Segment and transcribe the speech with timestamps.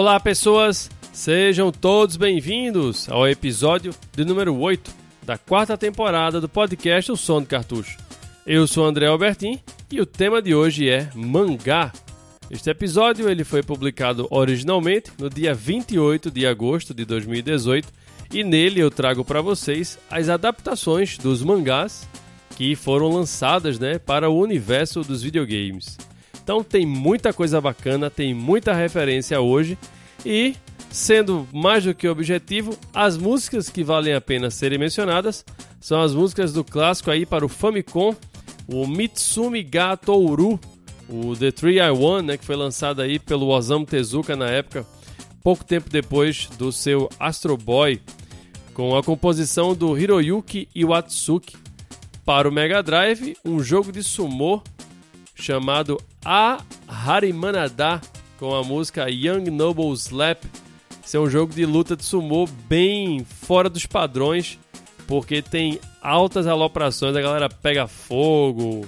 [0.00, 0.88] Olá, pessoas!
[1.12, 4.94] Sejam todos bem-vindos ao episódio de número 8
[5.24, 7.98] da quarta temporada do podcast O Som do Cartucho.
[8.46, 9.58] Eu sou André Albertin
[9.90, 11.92] e o tema de hoje é mangá.
[12.48, 17.88] Este episódio ele foi publicado originalmente no dia 28 de agosto de 2018
[18.32, 22.08] e nele eu trago para vocês as adaptações dos mangás
[22.56, 25.98] que foram lançadas né, para o universo dos videogames.
[26.48, 29.76] Então tem muita coisa bacana, tem muita referência hoje
[30.24, 30.56] e,
[30.90, 35.44] sendo mais do que objetivo, as músicas que valem a pena serem mencionadas
[35.78, 38.16] são as músicas do clássico aí para o Famicom,
[38.66, 39.98] o Mitsumi ga
[41.06, 44.86] o The Three I One, né, que foi lançado aí pelo Osamu Tezuka na época,
[45.42, 48.00] pouco tempo depois do seu Astro Boy,
[48.72, 51.58] com a composição do Hiroyuki Iwatsuki.
[52.24, 54.62] Para o Mega Drive, um jogo de sumo
[55.38, 58.00] chamado A Harimanada
[58.38, 60.44] com a música Young Noble Slap.
[61.04, 64.58] Esse é um jogo de luta de sumo bem fora dos padrões,
[65.06, 68.86] porque tem altas aloprações, a galera pega fogo,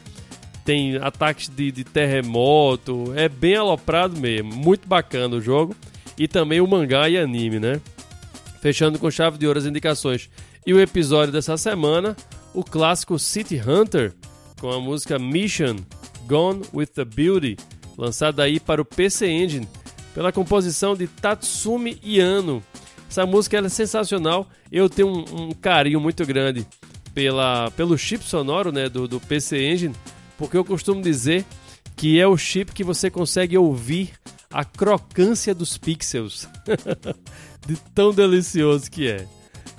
[0.65, 5.75] tem ataques de, de terremoto, é bem aloprado mesmo, muito bacana o jogo.
[6.19, 7.81] E também o mangá e anime, né?
[8.61, 10.29] Fechando com chave de ouro as indicações.
[10.67, 12.15] E o episódio dessa semana,
[12.53, 14.13] o clássico City Hunter,
[14.61, 15.77] com a música Mission,
[16.31, 17.57] Gone with the Beauty,
[17.99, 19.69] lançada aí para o PC Engine,
[20.15, 22.63] pela composição de Tatsumi Yano.
[23.11, 26.65] Essa música é sensacional, eu tenho um, um, carinho muito grande
[27.13, 29.95] pela, pelo chip sonoro né, do, do PC Engine,
[30.39, 31.45] porque eu costumo dizer
[31.97, 34.13] que é o chip que você consegue ouvir
[34.53, 36.49] a crocância dos pixels,
[37.67, 39.27] de tão delicioso que é.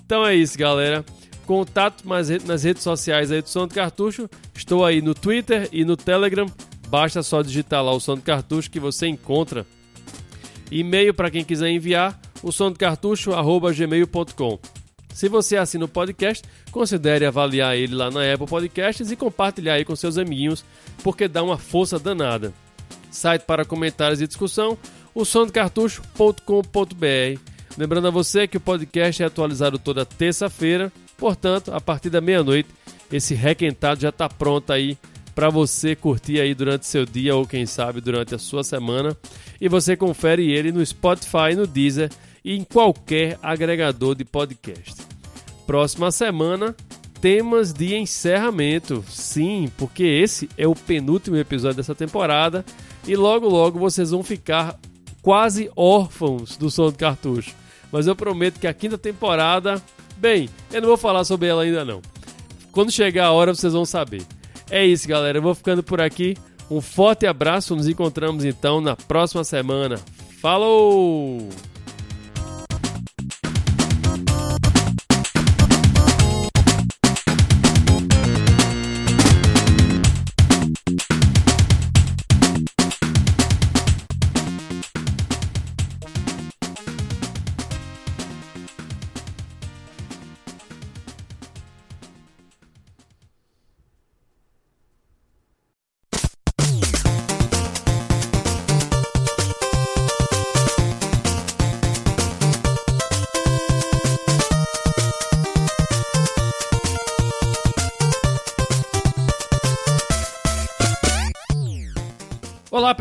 [0.06, 1.06] Então é isso, galera.
[1.46, 4.30] Contato nas redes sociais aí do Som do Cartucho.
[4.56, 6.46] Estou aí no Twitter e no Telegram.
[6.88, 9.66] Basta só digitar lá o Som do Cartucho que você encontra.
[10.72, 12.74] E-mail para quem quiser enviar, o som.
[15.14, 19.86] Se você assina o podcast, considere avaliar ele lá na Apple Podcasts e compartilhar aí
[19.86, 20.64] com seus amiguinhos,
[21.04, 22.54] porque dá uma força danada.
[23.12, 24.78] Site para comentários e discussão,
[25.14, 27.40] o cartucho.com.br.
[27.78, 30.92] Lembrando a você que o podcast é atualizado toda terça-feira
[31.22, 32.68] Portanto, a partir da meia-noite,
[33.12, 34.98] esse requentado já está pronto aí
[35.36, 39.16] para você curtir aí durante seu dia ou quem sabe durante a sua semana.
[39.62, 42.10] E você confere ele no Spotify, no Deezer
[42.44, 45.04] e em qualquer agregador de podcast.
[45.68, 46.76] Próxima semana,
[47.22, 49.06] temas de encerramento.
[49.08, 52.66] Sim, porque esse é o penúltimo episódio dessa temporada
[53.08, 54.76] e logo logo vocês vão ficar
[55.22, 57.54] quase órfãos do som do cartucho.
[57.92, 59.80] Mas eu prometo que a quinta temporada
[60.22, 62.00] Bem, eu não vou falar sobre ela ainda não.
[62.72, 64.22] Quando chegar a hora vocês vão saber.
[64.70, 65.40] É isso, galera.
[65.40, 66.38] Eu vou ficando por aqui.
[66.70, 67.76] Um forte abraço.
[67.76, 70.00] Nos encontramos então na próxima semana.
[70.40, 71.50] Falou!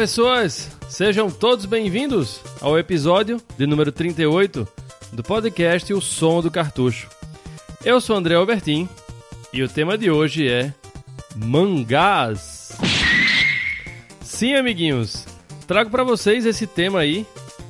[0.01, 0.71] Pessoas!
[0.89, 4.67] Sejam todos bem-vindos ao episódio de número 38
[5.13, 7.07] do podcast O Som do Cartucho.
[7.85, 8.89] Eu sou André Albertin
[9.53, 10.73] e o tema de hoje é
[11.37, 12.73] mangás.
[14.23, 15.27] Sim, amiguinhos,
[15.67, 17.27] trago para vocês esse tema aí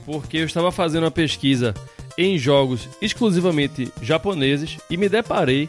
[0.07, 1.75] porque eu estava fazendo uma pesquisa
[2.17, 5.69] em jogos exclusivamente japoneses e me deparei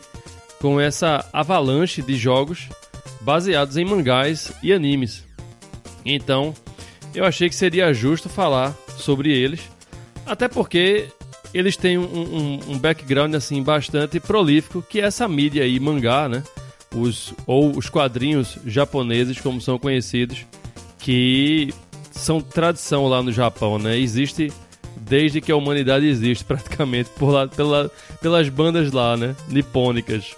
[0.60, 2.70] com essa avalanche de jogos
[3.20, 5.31] baseados em mangás e animes.
[6.06, 6.54] Então,
[7.14, 9.62] eu achei que seria justo falar sobre eles,
[10.26, 11.08] até porque
[11.54, 16.30] eles têm um, um, um, background assim bastante prolífico, que é essa mídia aí, mangá,
[16.30, 16.44] né?
[16.96, 20.46] Os, ou os quadrinhos japoneses, como são conhecidos,
[21.00, 21.74] que
[22.12, 23.98] são tradição lá no Japão, né?
[23.98, 24.52] Existe
[24.96, 29.36] desde que a humanidade existe, praticamente, por lá, pela, pelas bandas lá, né?
[29.48, 30.36] Nipônicas.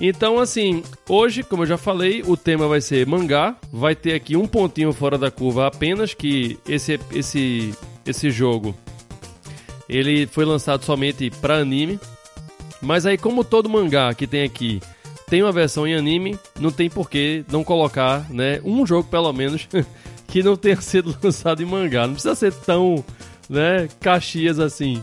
[0.00, 3.54] Então, assim, hoje, como eu já falei, o tema vai ser mangá.
[3.70, 7.74] Vai ter aqui um pontinho fora da curva apenas que esse, esse,
[8.06, 8.74] esse jogo
[9.86, 12.00] ele foi lançado somente para anime.
[12.80, 14.80] Mas aí, como todo mangá que tem aqui
[15.28, 19.32] tem uma versão em anime, não tem por que não colocar, né, um jogo pelo
[19.32, 19.68] menos
[20.26, 22.06] que não tenha sido lançado em mangá.
[22.06, 23.04] Não precisa ser tão
[23.48, 25.02] né, Caxias assim.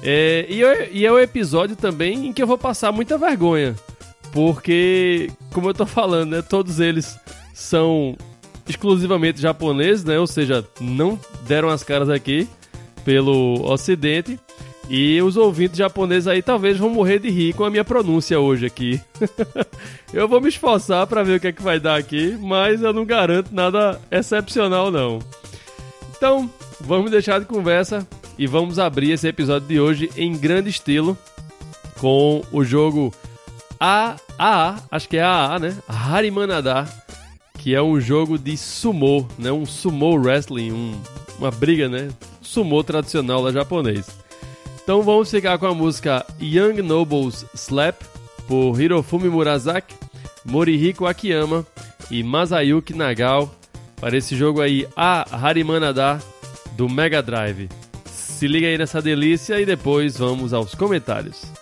[0.00, 3.74] É, e, e é o episódio também em que eu vou passar muita vergonha.
[4.32, 7.18] Porque, como eu tô falando, né, todos eles
[7.54, 8.16] são
[8.68, 10.18] exclusivamente japoneses, né?
[10.18, 12.46] Ou seja, não deram as caras aqui
[13.04, 14.38] pelo ocidente.
[14.90, 18.64] E os ouvintes japoneses aí talvez vão morrer de rir com a minha pronúncia hoje
[18.64, 19.00] aqui.
[20.14, 22.92] eu vou me esforçar para ver o que é que vai dar aqui, mas eu
[22.92, 25.18] não garanto nada excepcional não.
[26.16, 26.50] Então,
[26.80, 28.06] vamos deixar de conversa
[28.38, 31.18] e vamos abrir esse episódio de hoje em grande estilo
[32.00, 33.12] com o jogo
[33.80, 35.76] AAA, acho que é AAA, né?
[35.88, 36.86] Harimanada,
[37.58, 39.52] que é um jogo de sumo, né?
[39.52, 41.00] Um sumo wrestling, um,
[41.38, 42.08] uma briga, né?
[42.40, 44.08] Sumo tradicional lá japonês.
[44.82, 48.00] Então vamos ficar com a música Young Nobles Slap,
[48.46, 49.94] por Hirofumi Murasaki,
[50.44, 51.66] Morihiko Akiyama
[52.10, 53.54] e Masayuki Nagao,
[54.00, 56.18] para esse jogo aí, A Harimanada,
[56.72, 57.68] do Mega Drive.
[58.06, 61.52] Se liga aí nessa delícia e depois vamos aos comentários.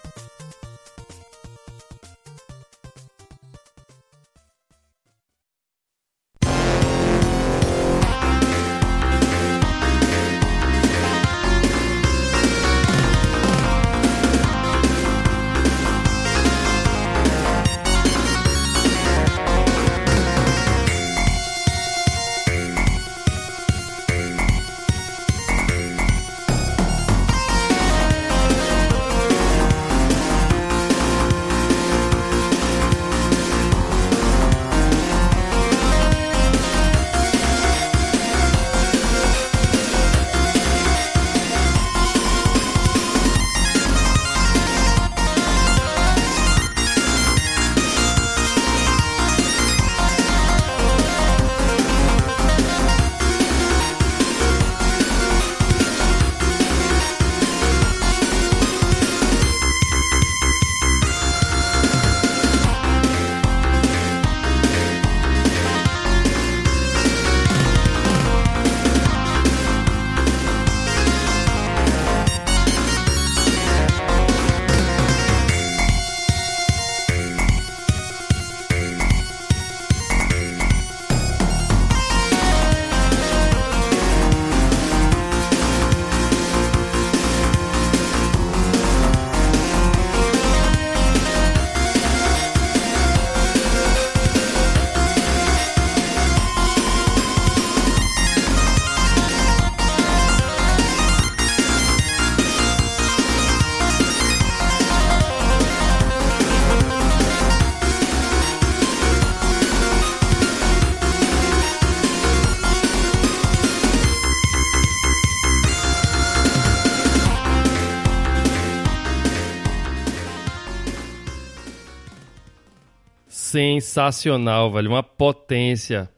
[123.57, 126.11] Sensacional, velho, uma potência.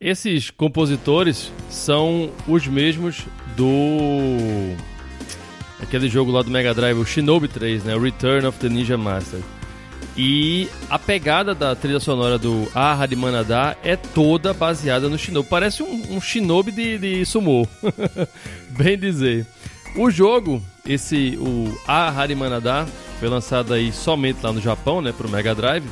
[0.00, 4.74] Esses compositores são os mesmos do
[5.82, 9.40] aquele jogo lá do Mega Drive, o Shinobi 3, né, Return of the Ninja Master.
[10.16, 15.48] E a pegada da trilha sonora do Aha de Manada é toda baseada no Shinobi.
[15.50, 17.68] Parece um, um Shinobi de, de sumô,
[18.70, 19.46] bem dizer.
[19.96, 22.86] O jogo, esse o Aha de Manada,
[23.20, 25.84] foi lançado aí somente lá no Japão, né, pro Mega Drive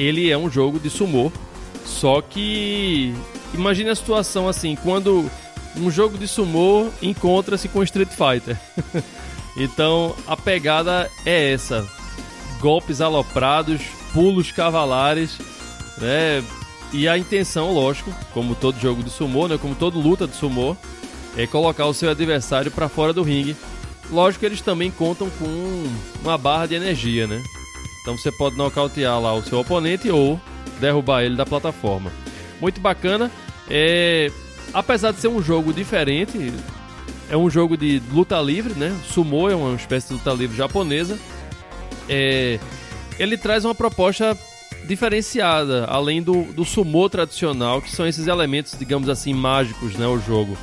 [0.00, 1.30] ele é um jogo de sumô.
[1.84, 3.14] Só que
[3.52, 5.30] imagine a situação assim, quando
[5.76, 8.58] um jogo de sumô encontra-se com Street Fighter.
[9.56, 11.86] então a pegada é essa:
[12.60, 15.38] golpes aloprados, pulos cavalares,
[15.98, 16.42] né?
[16.92, 19.58] E a intenção, lógico, como todo jogo de sumô, né?
[19.58, 20.76] Como todo luta de sumô,
[21.36, 23.54] é colocar o seu adversário para fora do ringue.
[24.10, 25.84] Lógico que eles também contam com
[26.20, 27.40] uma barra de energia, né?
[28.00, 30.40] Então você pode nocautear lá o seu oponente ou
[30.80, 32.10] derrubar ele da plataforma.
[32.60, 33.30] Muito bacana.
[33.68, 34.30] É...
[34.72, 36.52] Apesar de ser um jogo diferente,
[37.28, 38.96] é um jogo de luta livre, né?
[39.06, 41.18] Sumo é uma espécie de luta livre japonesa.
[42.08, 42.58] É...
[43.18, 44.36] Ele traz uma proposta
[44.86, 50.06] diferenciada, além do, do sumo tradicional, que são esses elementos, digamos assim, mágicos, né?
[50.06, 50.56] O jogo.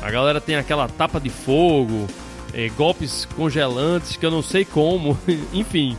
[0.00, 2.06] A galera tem aquela tapa de fogo,
[2.52, 5.18] é, golpes congelantes que eu não sei como,
[5.52, 5.96] enfim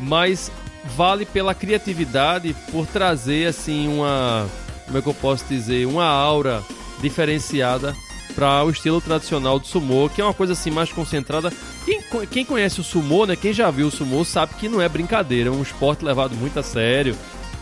[0.00, 0.50] mas
[0.96, 4.48] vale pela criatividade, por trazer assim uma,
[4.86, 6.62] como é que eu posso dizer, uma aura
[7.00, 7.94] diferenciada
[8.34, 11.52] para o estilo tradicional do sumo, que é uma coisa assim mais concentrada.
[11.84, 14.88] Quem, quem conhece o sumo, né, quem já viu o sumo, sabe que não é
[14.88, 17.16] brincadeira, é um esporte levado muito a sério,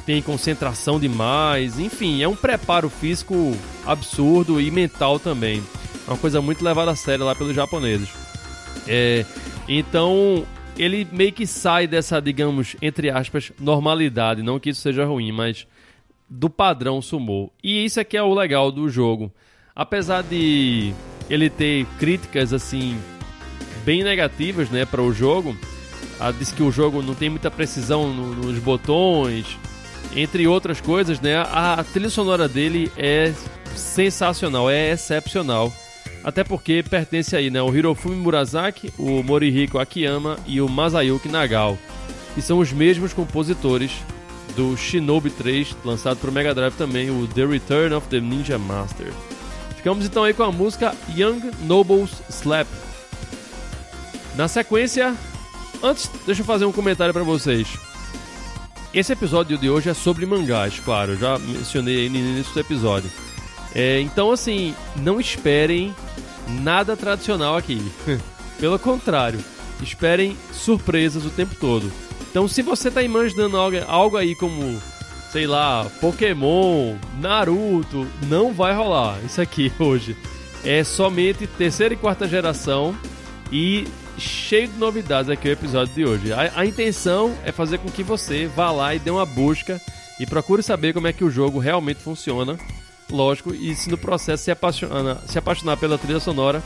[0.06, 5.62] tem concentração demais, enfim, é um preparo físico absurdo e mental também.
[6.06, 8.08] É uma coisa muito levada a sério lá pelos japoneses.
[8.86, 9.26] É,
[9.68, 10.46] então,
[10.78, 14.42] ele meio que sai dessa, digamos, entre aspas, normalidade.
[14.42, 15.66] Não que isso seja ruim, mas
[16.28, 17.50] do padrão sumô.
[17.62, 19.32] E isso é que é o legal do jogo.
[19.74, 20.92] Apesar de
[21.28, 22.96] ele ter críticas assim
[23.84, 25.56] bem negativas, né, para o jogo,
[26.20, 29.58] a, diz que o jogo não tem muita precisão no, nos botões,
[30.14, 31.36] entre outras coisas, né?
[31.36, 33.32] A, a trilha sonora dele é
[33.74, 35.72] sensacional, é excepcional.
[36.22, 37.62] Até porque pertence aí, né?
[37.62, 41.78] O Hirofumi Murasaki, o Morihiko Akiyama e o Masayuki Nagao.
[42.34, 43.92] Que são os mesmos compositores
[44.54, 48.58] do Shinobi 3, lançado para o Mega Drive também, o The Return of the Ninja
[48.58, 49.12] Master.
[49.76, 52.66] Ficamos então aí com a música Young Nobles Slap.
[54.34, 55.14] Na sequência,
[55.82, 57.68] antes, deixa eu fazer um comentário para vocês.
[58.92, 63.10] Esse episódio de hoje é sobre mangás, claro, já mencionei aí no início do episódio.
[63.74, 65.94] É, então, assim, não esperem
[66.48, 67.80] nada tradicional aqui.
[68.58, 69.38] Pelo contrário,
[69.82, 71.90] esperem surpresas o tempo todo.
[72.30, 73.56] Então, se você tá imaginando
[73.86, 74.80] algo aí como,
[75.30, 80.16] sei lá, Pokémon, Naruto, não vai rolar isso aqui hoje.
[80.64, 82.96] É somente terceira e quarta geração
[83.52, 83.86] e
[84.18, 86.32] cheio de novidades aqui o episódio de hoje.
[86.32, 89.80] A, a intenção é fazer com que você vá lá e dê uma busca
[90.18, 92.58] e procure saber como é que o jogo realmente funciona
[93.10, 96.62] lógico, e se no processo se apaixonar, se apaixonar pela trilha sonora,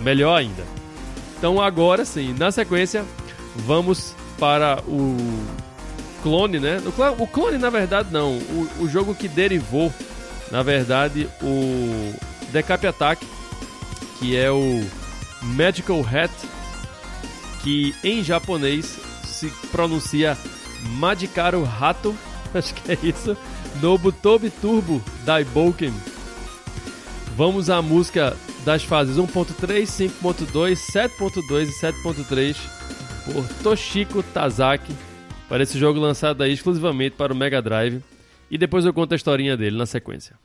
[0.00, 0.64] melhor ainda.
[1.38, 3.04] Então agora sim, na sequência,
[3.56, 5.16] vamos para o
[6.22, 6.82] clone, né?
[7.18, 8.32] O clone, na verdade, não.
[8.38, 9.92] O, o jogo que derivou,
[10.50, 12.14] na verdade, o
[12.50, 13.26] Decap Attack,
[14.18, 14.82] que é o
[15.42, 16.32] Magical Hat,
[17.62, 20.36] que em japonês se pronuncia
[20.82, 22.16] Magikaru Hato,
[22.58, 23.36] acho que é isso.
[23.82, 25.92] Nobutobi Turbo Daiboken.
[27.36, 32.56] Vamos à música das fases 1.3, 5.2, 7.2 e 7.3
[33.24, 34.94] por Toshiko Tazaki
[35.48, 38.02] para esse jogo lançado exclusivamente para o Mega Drive.
[38.50, 40.36] E depois eu conto a historinha dele na sequência.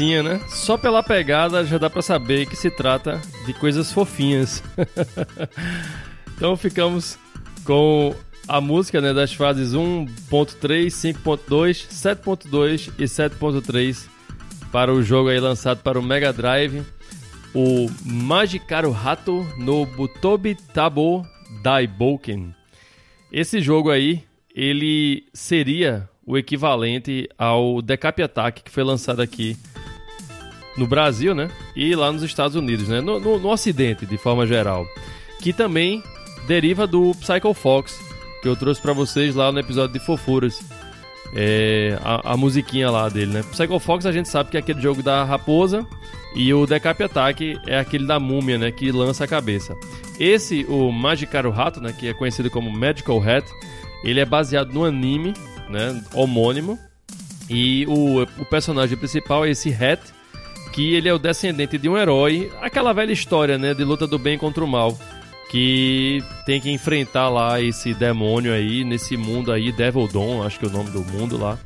[0.00, 0.40] Delicinha, né?
[0.48, 4.62] Só pela pegada já dá para saber que se trata de coisas fofinhas.
[6.34, 7.18] então ficamos
[7.64, 8.14] com
[8.48, 14.08] a música né, das fases 1.3, 5.2, 7.2 e 7.3
[14.72, 16.82] para o jogo aí lançado para o Mega Drive,
[17.54, 21.26] o Magikarou Hato no Butobi Tabo
[21.62, 22.54] Daiboken.
[23.30, 29.56] Esse jogo aí, ele seria o equivalente ao Decap Attack que foi lançado aqui
[30.76, 31.50] no Brasil, né?
[31.74, 33.00] E lá nos Estados Unidos, né?
[33.00, 34.86] No, no, no Ocidente, de forma geral.
[35.40, 36.02] Que também
[36.46, 37.98] deriva do Psycho Fox,
[38.42, 40.60] que eu trouxe para vocês lá no episódio de Fofuras.
[41.32, 43.42] É, a, a, musiquinha lá dele, né?
[43.52, 45.86] Psycho Fox a gente sabe que é aquele jogo da raposa
[46.34, 48.72] e o Decap Attack é aquele da múmia, né?
[48.72, 49.76] Que lança a cabeça.
[50.18, 51.94] Esse, o Magikarou Rato, né?
[51.96, 53.46] Que é conhecido como Magical Hat,
[54.02, 55.34] ele é baseado no anime
[55.68, 56.78] né, homônimo.
[57.48, 60.00] E o, o personagem principal é esse Hat,
[60.72, 64.18] que ele é o descendente de um herói, aquela velha história, né, de luta do
[64.18, 64.98] bem contra o mal,
[65.50, 70.66] que tem que enfrentar lá esse demônio aí nesse mundo aí, Devil Dawn, acho que
[70.66, 71.58] é o nome do mundo lá.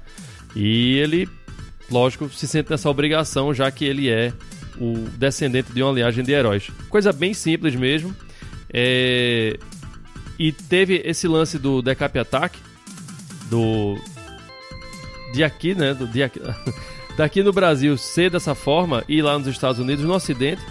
[0.57, 1.29] E ele
[1.91, 4.33] lógico, se sente nessa obrigação, já que ele é
[4.79, 6.71] o descendente de uma linhagem de heróis.
[6.89, 8.15] Coisa bem simples mesmo.
[8.73, 9.57] É...
[10.39, 12.59] E teve esse lance do Decap Attack,
[13.49, 13.97] do.
[15.33, 15.95] De aqui, né?
[15.95, 16.09] Do...
[16.09, 16.41] De aqui...
[17.17, 20.63] Daqui no Brasil ser dessa forma e lá nos Estados Unidos, no Ocidente,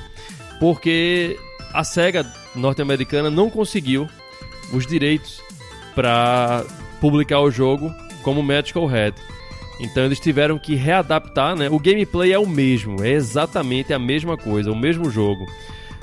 [0.60, 1.40] porque
[1.74, 4.08] a SEGA norte-americana não conseguiu
[4.74, 5.42] os direitos
[5.96, 6.66] para
[7.00, 9.16] publicar o jogo como Magical Head.
[9.80, 11.70] Então eles tiveram que readaptar, né?
[11.70, 15.46] O gameplay é o mesmo, é exatamente a mesma coisa, o mesmo jogo.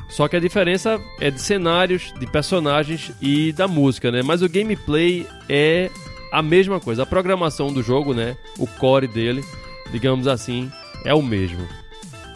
[0.08, 4.22] Só que a diferença é de cenários, de personagens e da música, né?
[4.22, 5.88] Mas o gameplay é
[6.32, 7.04] a mesma coisa.
[7.04, 8.36] A programação do jogo, né?
[8.58, 9.44] O core dele,
[9.90, 10.70] digamos assim,
[11.04, 11.66] é o mesmo.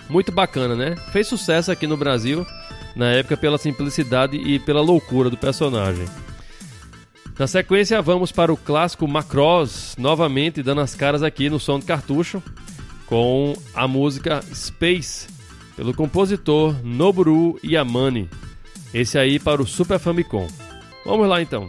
[0.08, 0.96] Muito bacana, né?
[1.12, 2.46] Fez sucesso aqui no Brasil
[2.94, 6.06] na época pela simplicidade e pela loucura do personagem.
[7.38, 11.87] Na sequência, vamos para o clássico Macross, novamente dando as caras aqui no som de
[11.87, 12.40] cartucho,
[13.06, 15.26] com a música Space,
[15.75, 18.30] pelo compositor Noboru Yamane.
[18.92, 20.46] Esse aí para o Super Famicom.
[21.04, 21.68] Vamos lá então.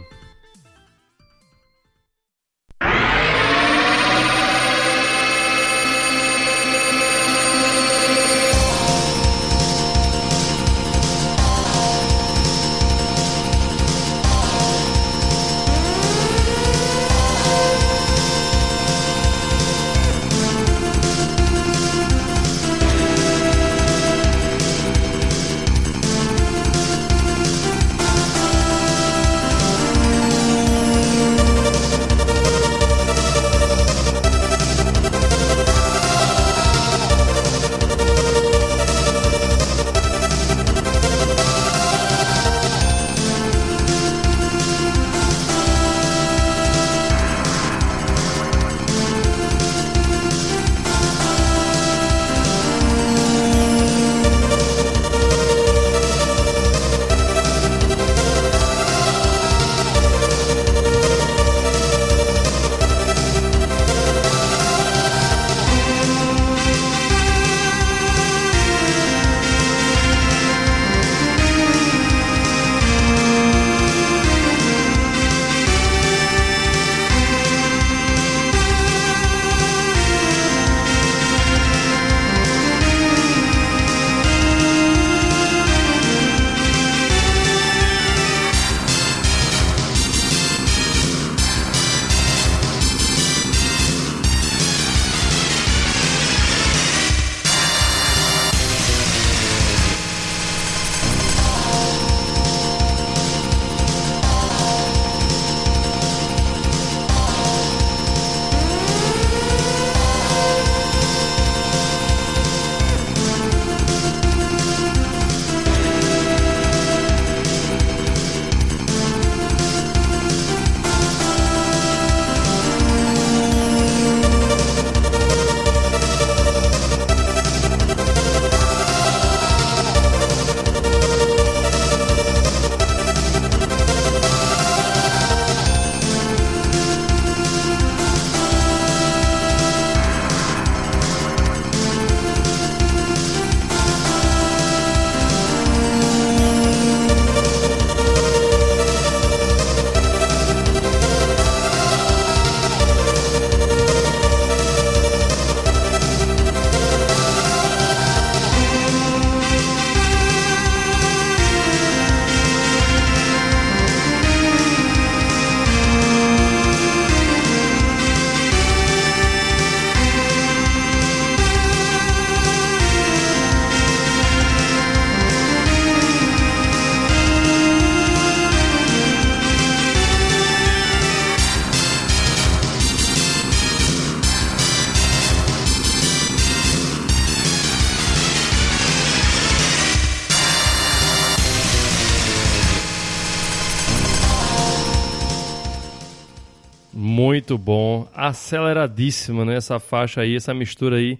[197.46, 199.54] Muito bom, aceleradíssima, né?
[199.54, 201.16] Essa faixa aí, essa mistura aí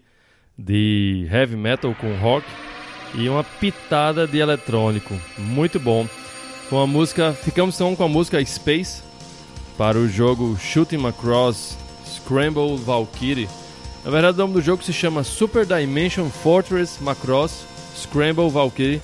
[0.58, 2.44] de heavy metal com rock
[3.14, 5.14] e uma pitada de eletrônico.
[5.38, 6.04] Muito bom.
[6.68, 9.04] Com a música, ficamos então com a música Space
[9.78, 13.48] para o jogo Shooting Across Scramble Valkyrie.
[14.04, 19.00] Na verdade, o nome do jogo se chama Super Dimension Fortress Macross Scramble Valkyrie.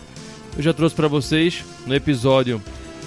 [0.57, 2.61] Eu já trouxe para vocês no episódio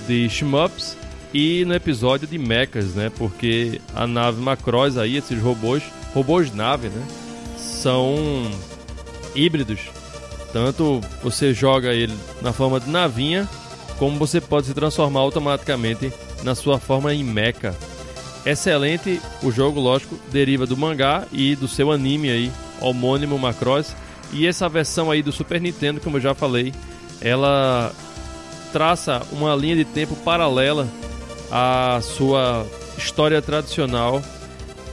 [0.07, 0.95] de Shmups
[1.37, 3.11] e no episódio de mechas, né?
[3.17, 7.05] Porque a nave Macross aí, esses robôs, robôs nave, né?
[7.57, 8.49] são
[9.35, 9.81] híbridos.
[10.53, 13.49] Tanto você joga ele na forma de navinha,
[13.99, 16.09] como você pode se transformar automaticamente
[16.41, 17.75] na sua forma em mecha.
[18.45, 23.93] Excelente, o jogo, lógico, deriva do mangá e do seu anime aí, homônimo Macross.
[24.31, 26.73] E essa versão aí do Super Nintendo, como eu já falei,
[27.19, 27.91] ela
[28.71, 30.87] traça uma linha de tempo paralela
[31.51, 32.65] à sua
[32.97, 34.21] história tradicional.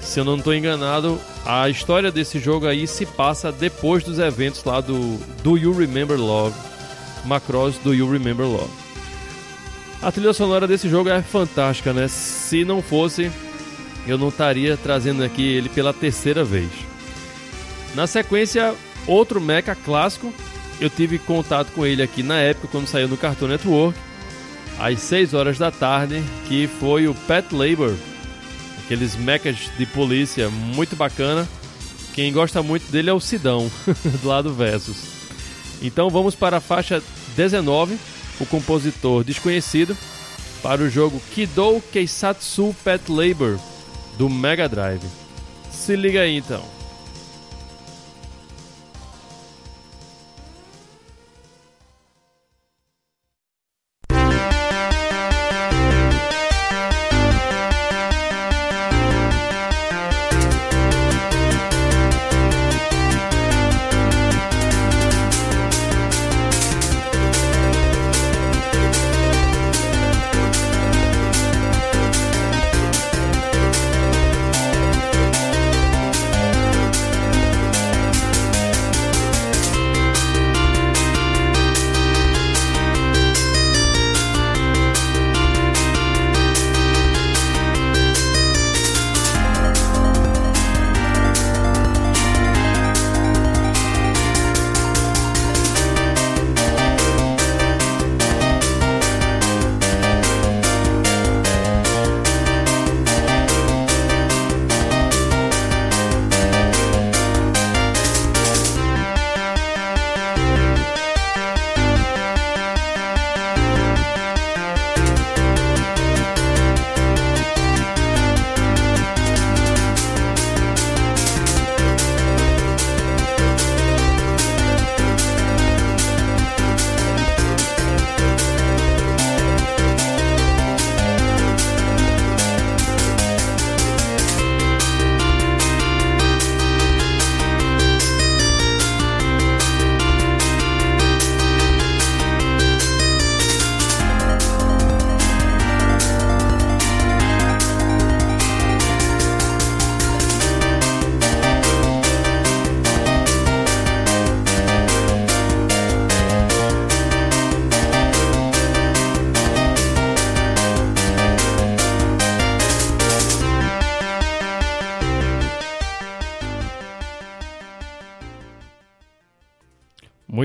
[0.01, 4.65] Se eu não estou enganado, a história desse jogo aí se passa depois dos eventos
[4.65, 6.55] lá do Do You Remember Love,
[7.25, 8.71] Macross Do You Remember Love.
[10.03, 12.09] A trilha sonora desse jogo é fantástica, né?
[12.09, 13.31] Se não fosse,
[14.07, 16.69] eu não estaria trazendo aqui ele pela terceira vez.
[17.95, 18.75] Na sequência,
[19.07, 20.33] outro mecha clássico.
[20.81, 23.97] Eu tive contato com ele aqui na época quando saiu no Cartoon Network,
[24.79, 27.95] às 6 horas da tarde, que foi o Pet Labor,
[28.85, 31.49] aqueles mechas de polícia muito bacana.
[32.15, 33.71] Quem gosta muito dele é o Sidão,
[34.23, 35.05] do lado Versus.
[35.81, 37.03] Então vamos para a faixa
[37.37, 37.99] 19,
[38.41, 39.97] o compositor desconhecido,
[40.63, 43.59] para o jogo Kidou Keisatsu Pet Labor,
[44.17, 45.05] do Mega Drive.
[45.71, 46.82] Se liga aí então.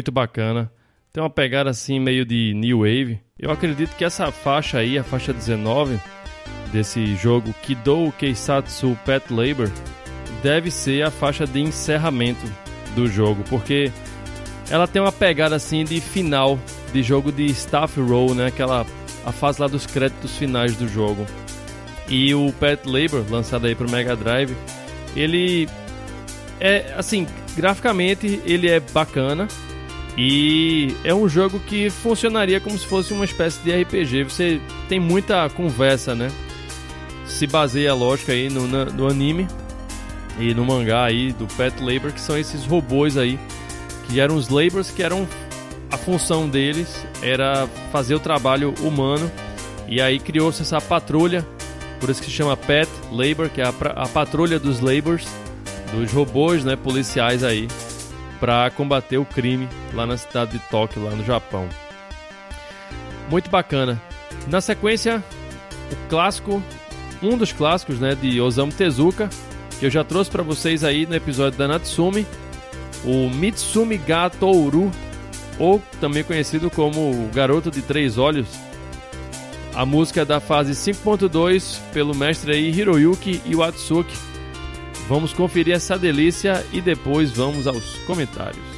[0.07, 0.71] Muito bacana.
[1.11, 3.19] Tem uma pegada assim meio de new wave.
[3.37, 5.99] Eu acredito que essa faixa aí, a faixa 19
[6.71, 9.69] desse jogo Kidou Keisatsu Pet Labor,
[10.41, 12.45] deve ser a faixa de encerramento
[12.95, 13.91] do jogo, porque
[14.69, 16.59] ela tem uma pegada assim de final
[16.93, 18.47] de jogo de staff roll, né?
[18.47, 18.85] Aquela
[19.25, 21.25] a fase lá dos créditos finais do jogo.
[22.07, 24.55] E o Pet Labor, lançado aí pro Mega Drive,
[25.15, 25.67] ele
[26.59, 29.47] é assim, graficamente ele é bacana,
[30.17, 34.23] e é um jogo que funcionaria como se fosse uma espécie de RPG.
[34.23, 36.31] Você tem muita conversa, né?
[37.25, 39.47] Se baseia, lógico, aí no, no anime
[40.39, 43.37] e no mangá aí do Pet Labor, que são esses robôs aí,
[44.07, 45.27] que eram os Labors, que eram
[45.91, 49.31] a função deles era fazer o trabalho humano.
[49.87, 51.47] E aí criou-se essa patrulha,
[51.99, 55.27] por isso que se chama Pet Labor, que é a, a patrulha dos Labors,
[55.93, 57.67] dos robôs, né, policiais aí,
[58.39, 61.67] para combater o crime lá na cidade de Tóquio, lá no Japão.
[63.29, 64.01] Muito bacana.
[64.47, 65.23] Na sequência,
[65.91, 66.61] o clássico,
[67.21, 69.29] um dos clássicos, né, de Osamu Tezuka,
[69.79, 72.25] que eu já trouxe para vocês aí no episódio da Natsumi,
[73.03, 74.91] o Mitsumi ga Touru,
[75.59, 78.47] ou também conhecido como o Garoto de Três Olhos.
[79.73, 84.15] A música é da fase 5.2 pelo mestre aí Hiroyuki Iwatsuki
[85.07, 88.76] Vamos conferir essa delícia e depois vamos aos comentários.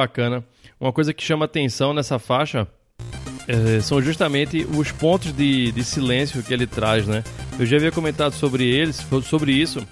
[0.00, 0.42] Bacana.
[0.80, 2.66] Uma coisa que chama atenção nessa faixa
[3.46, 7.22] é, são justamente os pontos de, de silêncio que ele traz, né?
[7.58, 9.86] Eu já havia comentado sobre eles, sobre isso,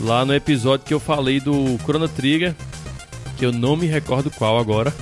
[0.00, 2.54] lá no episódio que eu falei do Chrono Trigger,
[3.38, 4.92] que eu não me recordo qual agora,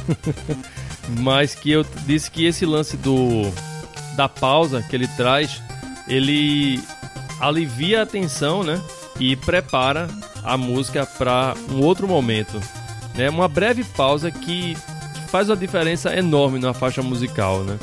[1.20, 3.50] mas que eu disse que esse lance do
[4.16, 5.60] da pausa que ele traz,
[6.08, 6.80] ele
[7.40, 8.80] alivia a tensão, né?
[9.18, 10.08] E prepara
[10.42, 12.60] a música para um outro momento.
[13.16, 13.30] Né?
[13.30, 14.76] Uma breve pausa que
[15.28, 17.78] faz uma diferença enorme na faixa musical, né?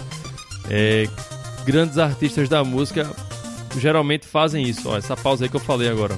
[0.70, 1.08] É,
[1.66, 3.10] grandes artistas da música
[3.78, 4.90] geralmente fazem isso.
[4.90, 6.18] Ó, essa pausa aí que eu falei agora.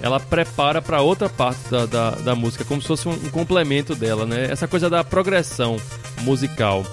[0.00, 3.96] Ela prepara para outra parte da, da, da, música, como se fosse um, um, complemento
[3.96, 4.46] dela, né?
[4.50, 5.76] Essa coisa da progressão
[6.20, 6.84] musical.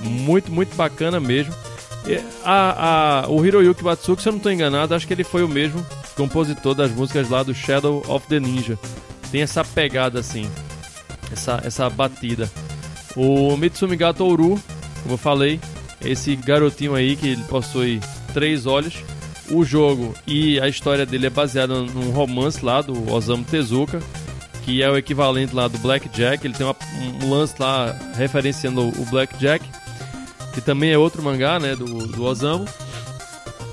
[0.00, 1.54] Muito, muito bacana mesmo.
[2.06, 5.42] E a, a, o Hiroyuki Matsuki, se eu não estou enganado, acho que ele foi
[5.42, 5.84] o mesmo
[6.14, 8.78] compositor das músicas lá do Shadow of the Ninja.
[9.30, 10.50] Tem essa pegada assim,
[11.32, 12.50] essa, essa batida.
[13.16, 14.60] O Mitsumi Gato Oru,
[15.02, 15.60] como eu falei,
[16.04, 18.00] esse garotinho aí que ele possui
[18.32, 18.94] três olhos.
[19.50, 24.00] O jogo e a história dele é baseada num romance lá do Osamu Tezuka,
[24.64, 26.46] que é o equivalente lá do Blackjack.
[26.46, 26.76] Ele tem uma,
[27.22, 29.64] um lance lá referenciando o Blackjack,
[30.54, 32.66] que também é outro mangá, né, do, do Osamu.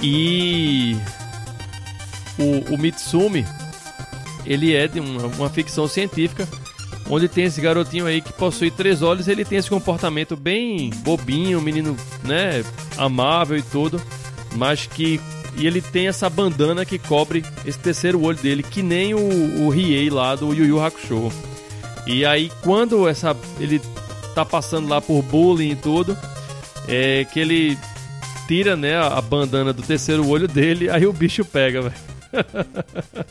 [0.02, 0.98] E
[2.38, 3.46] o, o Mitsumi,
[4.46, 6.48] ele é de uma, uma ficção científica
[7.10, 11.62] onde tem esse garotinho aí que possui três olhos, ele tem esse comportamento bem bobinho,
[11.62, 12.64] menino, né,
[12.98, 14.02] amável e tudo,
[14.56, 15.20] mas que
[15.58, 19.70] e ele tem essa bandana que cobre esse terceiro olho dele, que nem o, o
[19.70, 21.32] Riei lá do Yu Yu Hakusho.
[22.06, 23.82] E aí quando essa ele
[24.36, 26.18] tá passando lá por bullying e tudo,
[26.88, 27.78] é que ele
[28.48, 31.96] tira, né, a bandana do terceiro olho dele, aí o bicho pega, velho.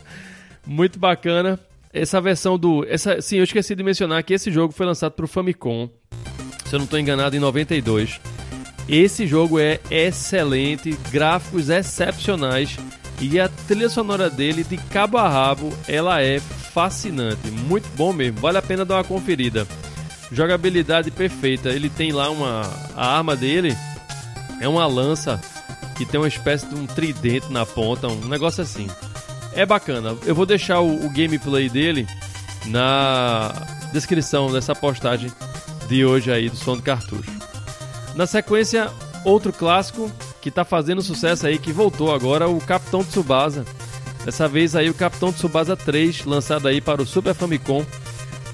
[0.66, 1.58] Muito bacana
[2.00, 2.84] essa versão do.
[2.88, 5.88] Essa, sim, eu esqueci de mencionar que esse jogo foi lançado para o Famicom,
[6.66, 8.20] se eu não estou enganado, em 92.
[8.88, 12.78] Esse jogo é excelente, gráficos excepcionais
[13.20, 18.40] e a trilha sonora dele, de cabo a rabo, ela é fascinante, muito bom mesmo,
[18.40, 19.66] vale a pena dar uma conferida.
[20.30, 22.62] Jogabilidade perfeita, ele tem lá uma.
[22.94, 23.76] A arma dele
[24.60, 25.40] é uma lança
[25.96, 28.88] que tem uma espécie de um tridente na ponta, um negócio assim
[29.58, 30.16] é bacana.
[30.24, 32.06] Eu vou deixar o, o gameplay dele
[32.66, 33.52] na
[33.92, 35.32] descrição dessa postagem
[35.88, 37.32] de hoje aí do som do cartucho.
[38.14, 38.88] Na sequência,
[39.24, 43.64] outro clássico que tá fazendo sucesso aí, que voltou agora, o Capitão Tsubasa.
[44.24, 47.84] Dessa vez aí o Capitão Tsubasa 3, lançado aí para o Super Famicom,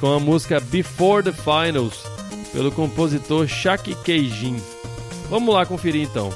[0.00, 2.02] com a música Before the Finals,
[2.50, 4.56] pelo compositor Shaki Keijin.
[5.28, 6.32] Vamos lá conferir então.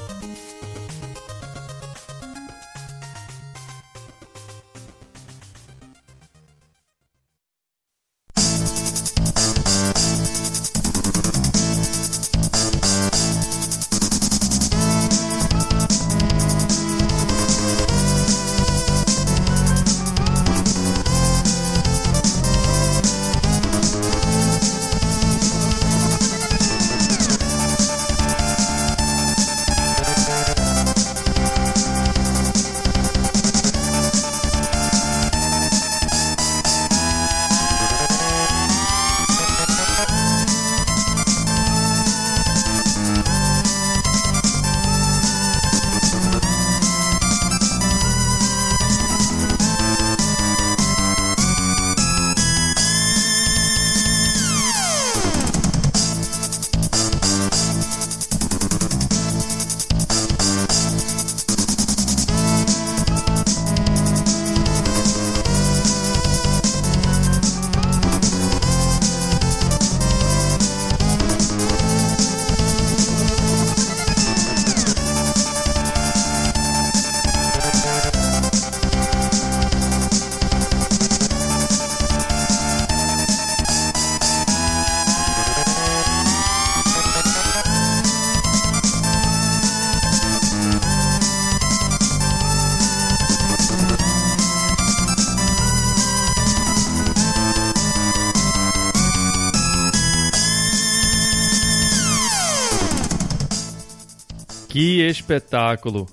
[104.79, 106.07] Que espetáculo!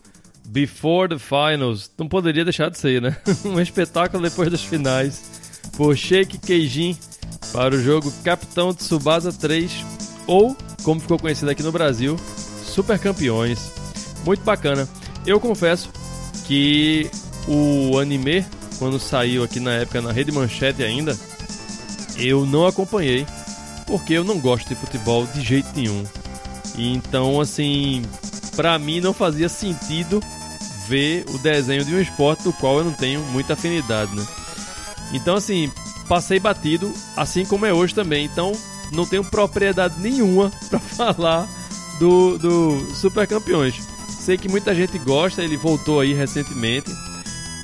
[0.48, 1.88] Before the Finals.
[1.96, 3.16] Não poderia deixar de ser, né?
[3.46, 5.22] um espetáculo depois das finais.
[5.76, 6.98] Por Shake Keijin
[7.52, 9.70] para o jogo Capitão Tsubasa 3
[10.26, 12.16] ou, como ficou conhecido aqui no Brasil,
[12.64, 13.70] Super Campeões.
[14.24, 14.88] Muito bacana.
[15.24, 15.88] Eu confesso
[16.44, 17.08] que
[17.46, 18.44] o anime,
[18.80, 21.16] quando saiu aqui na época na Rede Manchete ainda,
[22.18, 23.24] eu não acompanhei.
[23.86, 26.04] porque eu não gosto de futebol de jeito nenhum.
[26.76, 28.02] E então, assim,
[28.56, 30.20] para mim não fazia sentido
[30.88, 34.26] ver o desenho de um esporte do qual eu não tenho muita afinidade, né?
[35.12, 35.70] Então, assim,
[36.08, 38.24] passei batido, assim como é hoje também.
[38.24, 38.52] Então,
[38.92, 41.48] não tenho propriedade nenhuma para falar
[41.98, 43.76] do, do Super Campeões.
[44.08, 46.90] Sei que muita gente gosta, ele voltou aí recentemente.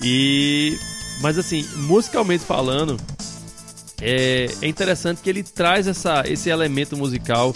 [0.05, 0.79] E
[1.21, 2.97] mas assim, musicalmente falando,
[4.01, 7.55] é, é interessante que ele traz essa, esse elemento musical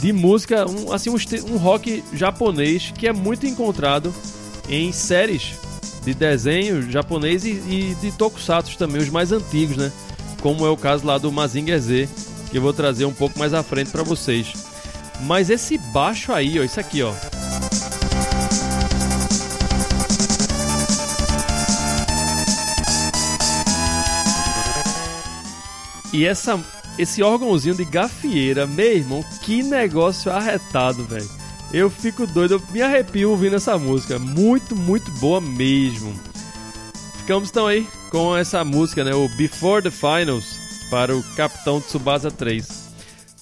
[0.00, 1.16] de música, um, assim, um,
[1.52, 4.14] um rock japonês que é muito encontrado
[4.68, 5.54] em séries
[6.04, 9.90] de desenho japonês e, e de tokusatsu também, os mais antigos, né?
[10.40, 12.08] Como é o caso lá do Mazinger Z,
[12.50, 14.52] que eu vou trazer um pouco mais à frente para vocês.
[15.22, 17.12] Mas esse baixo aí, ó, isso aqui, ó.
[26.12, 26.58] E essa,
[26.98, 31.28] esse órgãozinho de gafieira, meu irmão, que negócio arretado, velho.
[31.72, 34.18] Eu fico doido, eu me arrepio ouvindo essa música.
[34.18, 36.14] Muito, muito boa mesmo.
[37.18, 39.14] Ficamos então aí com essa música, né?
[39.14, 40.44] O Before the Finals
[40.90, 42.86] para o Capitão Tsubasa 3.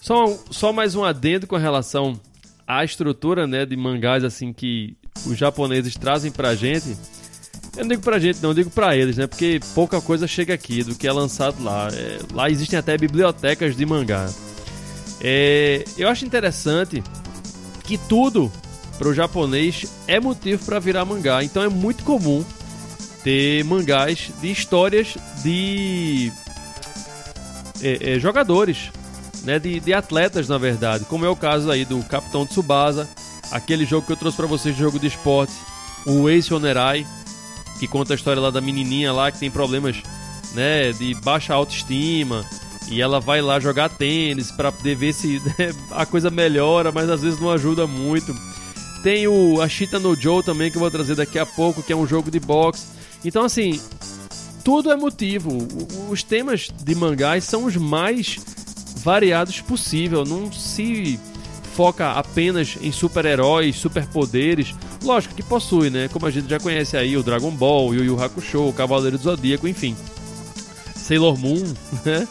[0.00, 2.18] Só, só mais um adendo com relação
[2.66, 6.96] à estrutura, né, de mangás assim que os japoneses trazem pra gente.
[7.76, 9.26] Eu não digo pra gente, não, eu digo pra eles, né?
[9.26, 11.88] Porque pouca coisa chega aqui do que é lançado lá.
[11.92, 14.30] É, lá existem até bibliotecas de mangá.
[15.20, 17.02] É, eu acho interessante
[17.82, 18.50] que tudo
[18.96, 21.42] pro japonês é motivo para virar mangá.
[21.42, 22.44] Então é muito comum
[23.24, 26.30] ter mangás de histórias de
[27.82, 28.92] é, é, jogadores,
[29.42, 29.58] né?
[29.58, 31.04] De, de atletas, na verdade.
[31.06, 33.08] Como é o caso aí do Capitão Tsubasa,
[33.50, 35.54] aquele jogo que eu trouxe para vocês, jogo de esporte,
[36.06, 37.04] o Ace Onerai
[37.84, 40.02] que conta a história lá da menininha lá que tem problemas,
[40.54, 42.44] né, de baixa autoestima
[42.88, 47.10] e ela vai lá jogar tênis para poder ver se né, a coisa melhora, mas
[47.10, 48.34] às vezes não ajuda muito.
[49.02, 51.96] Tem o Ashita no Joe também que eu vou trazer daqui a pouco, que é
[51.96, 52.86] um jogo de boxe.
[53.22, 53.78] Então assim,
[54.64, 55.68] tudo é motivo.
[56.08, 58.38] Os temas de mangás são os mais
[58.96, 60.24] variados possível.
[60.24, 61.20] Não se
[61.74, 64.74] foca apenas em super-heróis, superpoderes.
[65.04, 66.08] Lógico que possui, né?
[66.08, 69.18] Como a gente já conhece aí o Dragon Ball, o Yu Yu Hakusho, o Cavaleiro
[69.18, 69.94] do Zodíaco, enfim.
[70.96, 71.62] Sailor Moon,
[72.04, 72.26] né?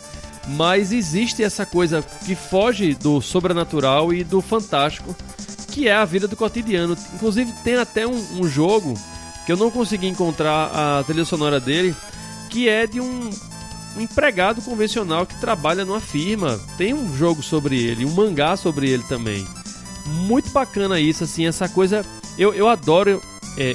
[0.47, 5.15] Mas existe essa coisa que foge do sobrenatural e do fantástico,
[5.71, 6.97] que é a vida do cotidiano.
[7.13, 8.95] Inclusive tem até um, um jogo
[9.45, 11.95] que eu não consegui encontrar a trilha sonora dele,
[12.49, 13.30] que é de um,
[13.97, 16.59] um, empregado convencional que trabalha numa firma.
[16.78, 19.47] Tem um jogo sobre ele, um mangá sobre ele também.
[20.05, 22.05] Muito bacana isso, assim, essa coisa.
[22.38, 23.21] Eu, eu adoro
[23.57, 23.71] é,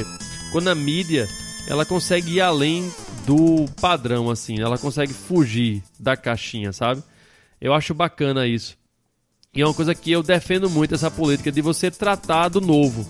[0.00, 0.04] é,
[0.52, 1.28] quando a mídia
[1.68, 2.90] ela consegue ir além
[3.26, 7.02] do padrão, assim, ela consegue fugir da caixinha, sabe?
[7.60, 8.76] Eu acho bacana isso.
[9.54, 13.06] E é uma coisa que eu defendo muito essa política de você tratar do novo.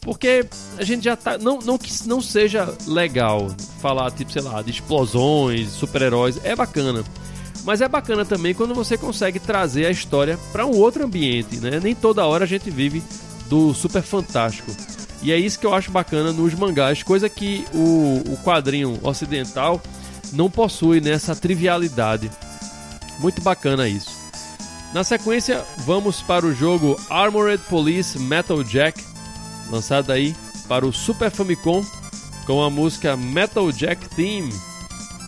[0.00, 0.44] Porque
[0.76, 1.38] a gente já tá.
[1.38, 6.40] Não, não que não seja legal falar, tipo, sei lá, de explosões, super-heróis.
[6.44, 7.04] É bacana.
[7.64, 11.78] Mas é bacana também quando você consegue trazer a história para um outro ambiente, né?
[11.80, 13.02] Nem toda hora a gente vive
[13.52, 14.74] do super fantástico.
[15.20, 19.78] E é isso que eu acho bacana nos mangás, coisa que o, o quadrinho ocidental
[20.32, 22.30] não possui nessa trivialidade.
[23.18, 24.10] Muito bacana isso.
[24.94, 29.04] Na sequência, vamos para o jogo Armored Police Metal Jack
[29.70, 30.34] lançada aí
[30.66, 31.84] para o Super Famicom
[32.46, 34.52] com a música Metal Jack Theme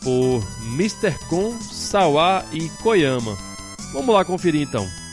[0.03, 1.13] por Mr.
[1.29, 3.37] Kon, Sawa e Koyama.
[3.93, 5.04] Vamos lá conferir então.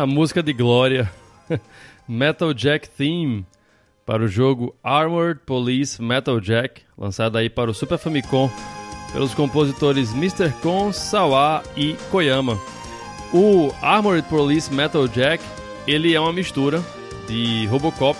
[0.00, 1.10] A música de glória
[2.08, 3.44] Metal Jack Theme
[4.06, 8.50] para o jogo Armored Police Metal Jack, lançado aí para o Super Famicom
[9.12, 10.54] pelos compositores Mr.
[10.62, 12.58] Kon, Sawa e Koyama.
[13.30, 15.44] O Armored Police Metal Jack,
[15.86, 16.82] ele é uma mistura
[17.28, 18.18] de Robocop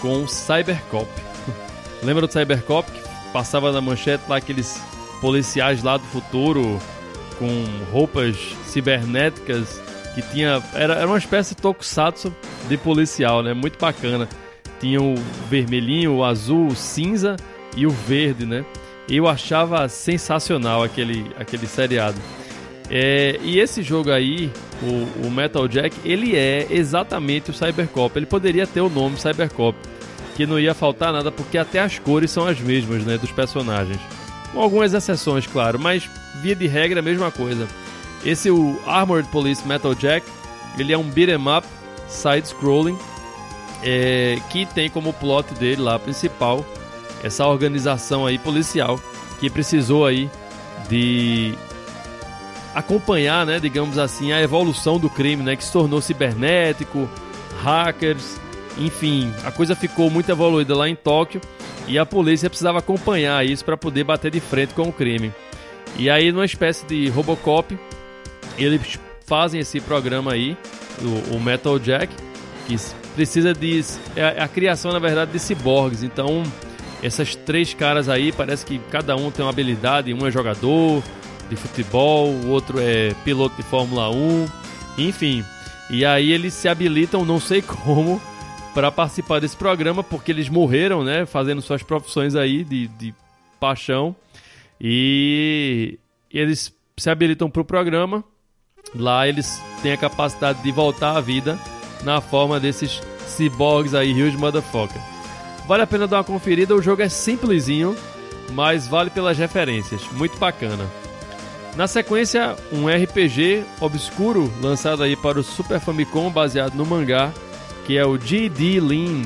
[0.00, 1.08] com Cybercop.
[2.04, 3.00] Lembra do Cybercop que
[3.32, 4.78] passava na manchete lá aqueles
[5.22, 6.78] policiais lá do futuro
[7.38, 8.36] com roupas
[8.66, 9.85] cibernéticas
[10.16, 12.34] que tinha era, era uma espécie de tokusatsu
[12.68, 13.52] de policial, né?
[13.52, 14.26] Muito bacana.
[14.80, 15.14] Tinha o
[15.50, 17.36] vermelhinho, o azul, o cinza
[17.76, 18.64] e o verde, né?
[19.06, 22.16] Eu achava sensacional aquele, aquele seriado.
[22.90, 24.50] É, e esse jogo aí,
[24.82, 28.18] o, o, Metal Jack, ele é exatamente o Cybercop.
[28.18, 29.76] Ele poderia ter o nome Cybercop,
[30.34, 33.98] que não ia faltar nada porque até as cores são as mesmas, né, dos personagens.
[34.52, 36.08] Com algumas exceções, claro, mas
[36.40, 37.68] via de regra a mesma coisa.
[38.24, 40.26] Esse o Armored Police Metal Jack,
[40.78, 41.66] ele é um beat'em up
[42.08, 42.96] side-scrolling
[43.82, 46.64] é, que tem como plot dele lá principal
[47.22, 49.00] essa organização aí policial
[49.40, 50.30] que precisou aí
[50.88, 51.54] de
[52.74, 57.08] acompanhar, né, digamos assim, a evolução do crime, né, que se tornou cibernético,
[57.62, 58.38] hackers,
[58.78, 61.40] enfim, a coisa ficou muito evoluída lá em Tóquio
[61.88, 65.32] e a polícia precisava acompanhar isso para poder bater de frente com o crime.
[65.98, 67.78] E aí, numa espécie de Robocop,
[68.58, 70.56] eles fazem esse programa aí,
[71.02, 72.14] o, o Metal Jack,
[72.66, 72.76] que
[73.14, 73.82] precisa de
[74.14, 76.02] é a criação, na verdade, de ciborgues.
[76.02, 76.42] Então,
[77.02, 80.12] essas três caras aí, parece que cada um tem uma habilidade.
[80.12, 81.02] Um é jogador
[81.48, 84.46] de futebol, o outro é piloto de Fórmula 1,
[84.98, 85.44] enfim.
[85.88, 88.20] E aí eles se habilitam, não sei como,
[88.74, 91.24] para participar desse programa, porque eles morreram, né?
[91.24, 93.14] Fazendo suas profissões aí de, de
[93.60, 94.14] paixão.
[94.80, 95.98] E
[96.30, 98.24] eles se habilitam para o programa.
[98.94, 101.58] Lá eles têm a capacidade de voltar à vida
[102.02, 105.00] na forma desses ciborgues aí, huge motherfucker.
[105.66, 107.96] Vale a pena dar uma conferida, o jogo é simplesinho,
[108.52, 110.86] mas vale pelas referências, muito bacana.
[111.76, 117.32] Na sequência, um RPG obscuro lançado aí para o Super Famicom baseado no mangá,
[117.84, 119.24] que é o GD Lean,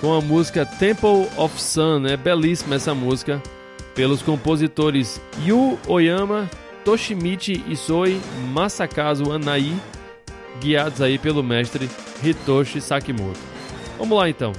[0.00, 3.42] com a música Temple of Sun, é belíssima essa música,
[3.94, 6.50] pelos compositores Yu Oyama,
[6.88, 8.18] Toshimichi Isoi,
[8.50, 9.78] Masakazu Anai,
[10.58, 11.86] guiados aí pelo mestre
[12.24, 13.38] Hitoshi Sakimoto.
[13.98, 14.54] Vamos lá então.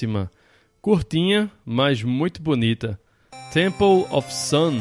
[0.00, 0.30] Belíssima.
[0.80, 2.98] Curtinha, mas muito bonita.
[3.52, 4.80] Temple of Sun,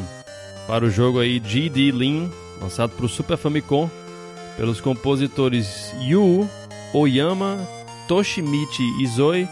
[0.67, 3.89] para o jogo aí GD Lin, lançado para o Super Famicom,
[4.55, 6.47] pelos compositores Yu
[6.93, 7.57] Oyama,
[8.07, 9.47] Toshimichi Izoi,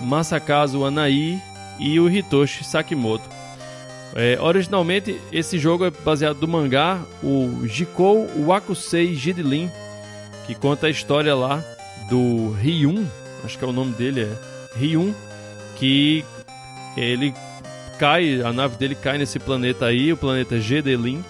[0.00, 1.40] Masakazu Anai
[1.78, 3.28] e o Hitoshi Sakimoto.
[4.14, 9.70] É, originalmente, esse jogo é baseado no mangá, o Jikou Wakusei Jidlin,
[10.46, 11.62] que conta a história lá
[12.08, 13.04] do Ryun,
[13.44, 15.14] acho que é o nome dele, é Ryun,
[15.76, 16.24] que
[16.96, 17.34] ele
[17.98, 21.24] cai, a nave dele cai nesse planeta aí, o planeta Gedelin,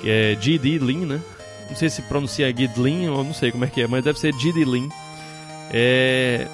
[0.00, 1.20] que é Gidlin, né?
[1.68, 4.32] Não sei se pronuncia Gidlin ou não sei como é que é, mas deve ser
[4.34, 4.88] Gidlin.
[5.72, 6.46] É...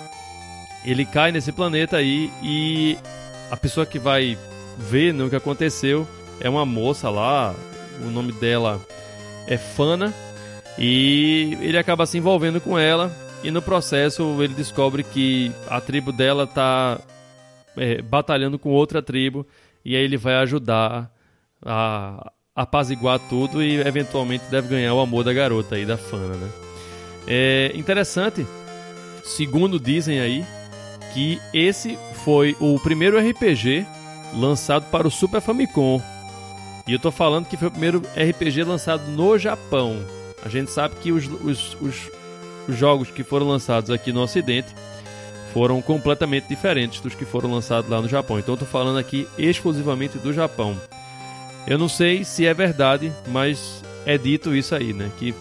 [0.84, 2.98] Ele cai nesse planeta aí e
[3.50, 4.36] a pessoa que vai
[4.78, 6.08] ver né, o que aconteceu
[6.40, 7.54] é uma moça lá,
[8.00, 8.80] o nome dela
[9.46, 10.12] é Fana,
[10.78, 16.12] e ele acaba se envolvendo com ela e no processo ele descobre que a tribo
[16.12, 17.01] dela tá
[17.76, 19.47] é, batalhando com outra tribo
[19.84, 21.11] e aí ele vai ajudar
[21.64, 26.51] a apaziguar tudo e eventualmente deve ganhar o amor da garota aí, da Fana, né?
[27.26, 28.47] É interessante,
[29.24, 30.45] segundo dizem aí,
[31.14, 33.86] que esse foi o primeiro RPG
[34.34, 36.01] lançado para o Super Famicom.
[36.86, 40.05] E eu tô falando que foi o primeiro RPG lançado no Japão.
[40.45, 42.11] A gente sabe que os, os, os,
[42.68, 44.74] jogos que foram lançados aqui no Ocidente
[45.52, 48.38] foram completamente diferentes dos que foram lançados lá no Japão.
[48.38, 50.76] Então tô falando aqui exclusivamente do Japão.
[51.66, 55.10] Eu não sei se é verdade, mas é dito isso aí, né?
[55.18, 55.34] Que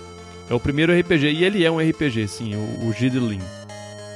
[0.50, 3.42] é o primeiro RPG, e ele é um RPG, sim, o, o Gidlin.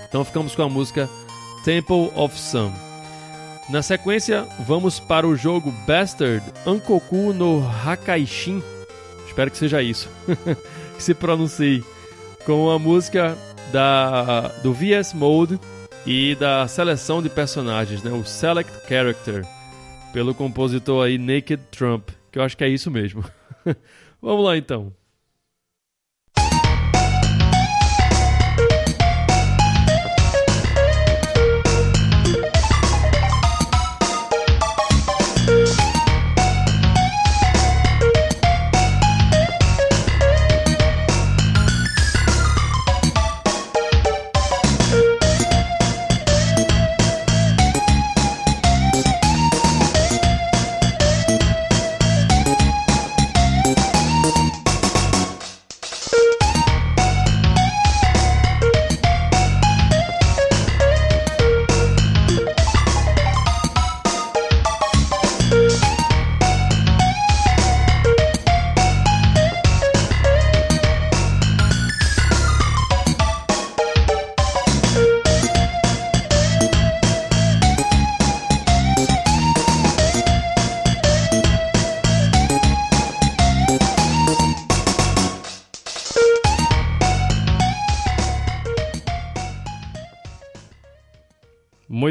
[0.07, 1.09] Então ficamos com a música
[1.63, 2.71] Temple of Sun.
[3.69, 8.61] Na sequência, vamos para o jogo Bastard Ankoku no Hakaishin.
[9.25, 10.09] Espero que seja isso.
[10.95, 11.83] que se pronuncie.
[12.45, 13.35] Com a música
[13.71, 15.59] da, do VS Mode
[16.05, 18.11] e da seleção de personagens, né?
[18.11, 19.43] o Select Character,
[20.13, 23.23] pelo compositor aí Naked Trump, que eu acho que é isso mesmo.
[24.21, 24.93] Vamos lá então.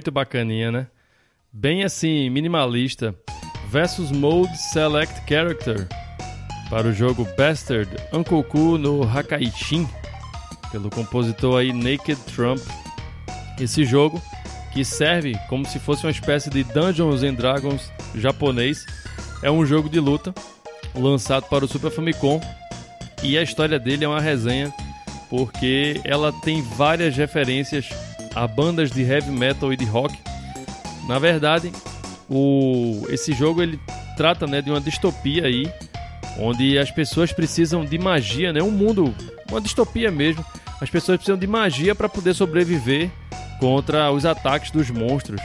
[0.05, 0.87] Muito bacaninha, né?
[1.51, 3.15] Bem assim, minimalista.
[3.71, 5.89] Versus Mode Select Character
[6.69, 9.89] para o jogo Bastard Ankoku no Hakaishin,
[10.71, 12.61] pelo compositor aí Naked Trump.
[13.59, 14.21] Esse jogo
[14.75, 18.85] que serve como se fosse uma espécie de Dungeons and Dragons japonês,
[19.43, 20.35] é um jogo de luta
[20.95, 22.43] lançado para o Super Famicom
[23.23, 24.71] e a história dele é uma resenha
[25.31, 27.89] porque ela tem várias referências
[28.35, 30.19] a bandas de heavy metal e de rock.
[31.07, 31.73] Na verdade,
[32.29, 33.79] o, esse jogo ele
[34.17, 35.71] trata né, de uma distopia aí,
[36.39, 38.63] onde as pessoas precisam de magia, né?
[38.63, 39.15] Um mundo,
[39.51, 40.45] uma distopia mesmo.
[40.81, 43.11] As pessoas precisam de magia para poder sobreviver
[43.61, 45.41] contra os ataques dos monstros.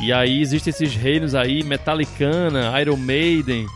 [0.00, 3.66] E aí existem esses reinos aí, Metallicana, Iron Maiden,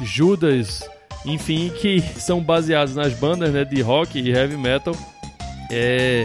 [0.00, 0.88] Judas,
[1.24, 4.96] enfim, que são baseados nas bandas né, de rock e heavy metal,
[5.70, 6.24] é,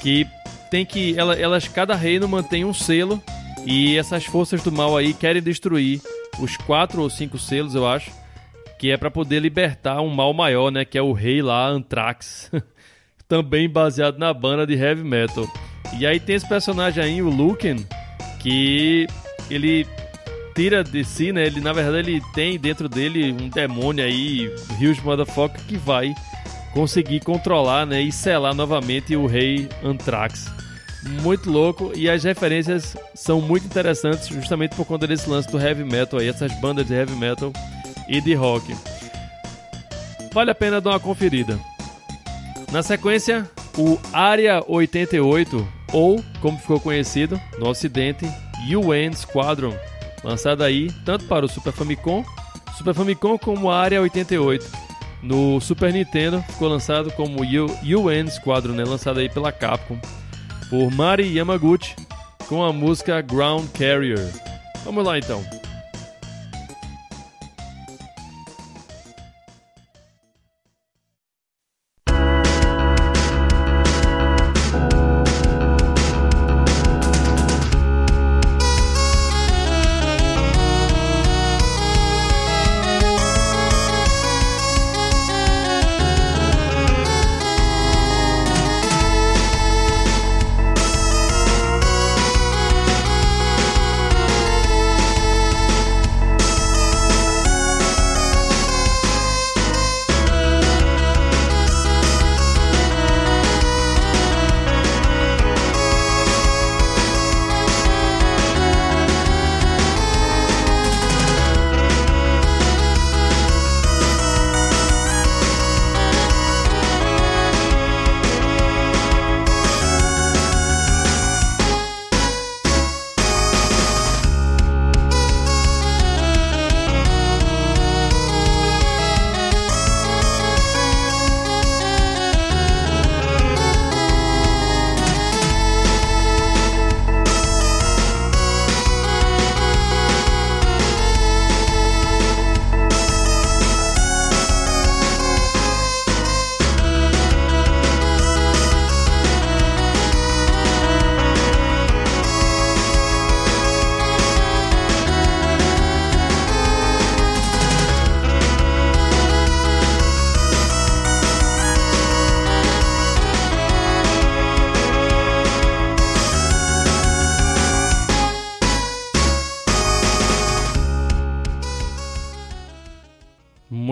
[0.00, 0.26] que
[0.72, 1.14] tem que.
[1.18, 3.22] Elas, cada reino mantém um selo.
[3.66, 6.00] E essas forças do mal aí querem destruir
[6.40, 8.10] os quatro ou cinco selos, eu acho.
[8.78, 10.82] Que é para poder libertar um mal maior, né?
[10.86, 12.50] Que é o rei lá, Anthrax.
[13.28, 15.46] Também baseado na banda de heavy metal.
[15.98, 17.76] E aí tem esse personagem aí, o Luken,
[18.40, 19.06] que
[19.50, 19.86] ele
[20.54, 21.46] tira de si, né?
[21.46, 24.50] Ele, na verdade, ele tem dentro dele um demônio aí,
[24.80, 26.14] Huge Motherfucker, que vai
[26.72, 28.00] conseguir controlar, né?
[28.00, 30.61] E selar novamente o rei Anthrax
[31.02, 35.84] muito louco e as referências são muito interessantes justamente por conta desse lance do heavy
[35.84, 37.52] metal aí, essas bandas de heavy metal
[38.08, 38.74] e de rock.
[40.32, 41.58] Vale a pena dar uma conferida.
[42.70, 48.24] Na sequência, o Area 88, ou como ficou conhecido no ocidente,
[48.74, 49.76] UN Squadron,
[50.24, 52.24] lançado aí tanto para o Super Famicom,
[52.78, 54.64] Super Famicom como Area 88.
[55.22, 59.98] No Super Nintendo ficou lançado como UN Squadron, né, lançado aí pela Capcom
[60.72, 61.94] por Mari Yamaguchi
[62.48, 64.32] com a música Ground Carrier.
[64.86, 65.61] Vamos lá então.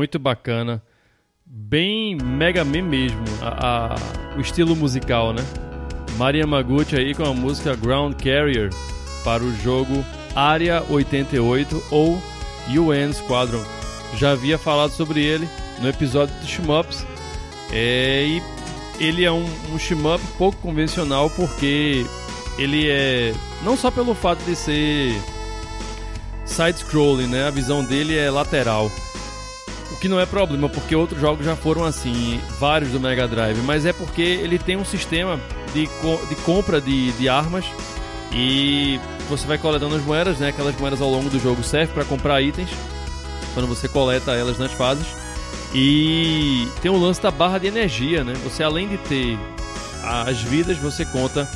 [0.01, 0.83] Muito bacana.
[1.45, 5.43] Bem Mega Man mesmo, a, a, o estilo musical, né?
[6.17, 8.71] Maria Maguchi aí com a música Ground Carrier
[9.23, 10.03] para o jogo
[10.35, 12.19] Area 88 ou
[12.67, 13.63] UN Squadron.
[14.17, 15.47] Já havia falado sobre ele
[15.83, 17.07] no episódio de Shmups.
[17.71, 18.43] É, e
[18.99, 22.07] ele é um, um shmup pouco convencional porque
[22.57, 25.15] ele é não só pelo fato de ser
[26.47, 27.49] side-scrolling, né?
[27.49, 28.91] A visão dele é lateral.
[30.01, 33.85] Que não é problema, porque outros jogos já foram assim, vários do Mega Drive, mas
[33.85, 35.39] é porque ele tem um sistema
[35.75, 37.67] de, co de compra de, de armas
[38.33, 38.99] e
[39.29, 40.49] você vai coletando as moedas, né?
[40.49, 42.71] Aquelas moedas ao longo do jogo servem para comprar itens
[43.55, 45.07] quando você coleta elas nas fases.
[45.75, 48.35] E tem o lance da barra de energia, né?
[48.45, 49.39] Você além de ter
[50.03, 51.49] as vidas, você conta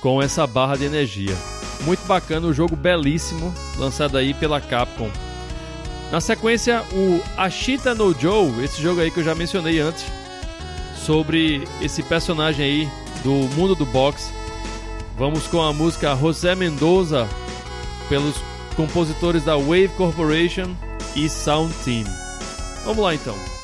[0.00, 1.36] com essa barra de energia.
[1.82, 5.10] Muito bacana, o jogo belíssimo, lançado aí pela Capcom.
[6.10, 10.06] Na sequência, o Ashita no Joe, esse jogo aí que eu já mencionei antes,
[10.96, 12.88] sobre esse personagem aí
[13.22, 14.32] do mundo do boxe.
[15.18, 17.28] Vamos com a música José Mendoza,
[18.08, 18.36] pelos
[18.74, 20.74] compositores da Wave Corporation
[21.14, 22.04] e Sound Team.
[22.84, 23.57] Vamos lá então.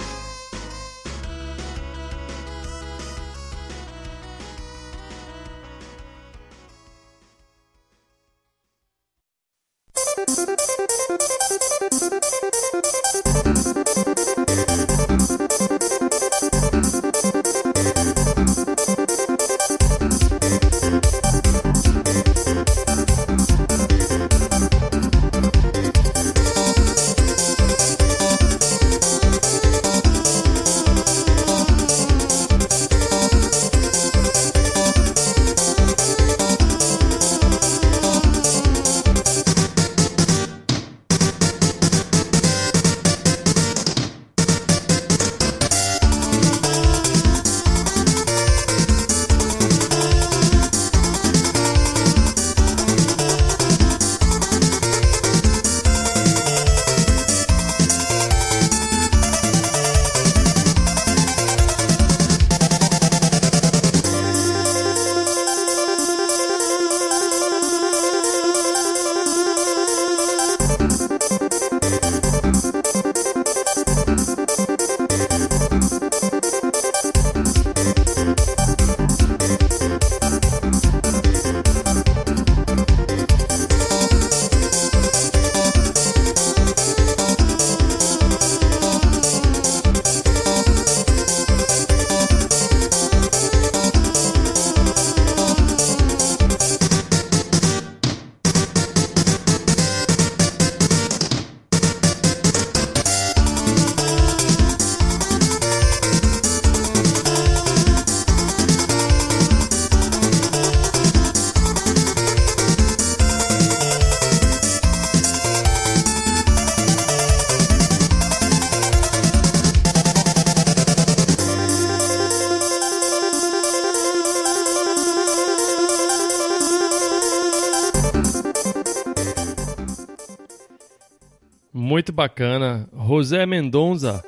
[132.24, 132.88] Bacana.
[133.06, 134.24] José Mendonça,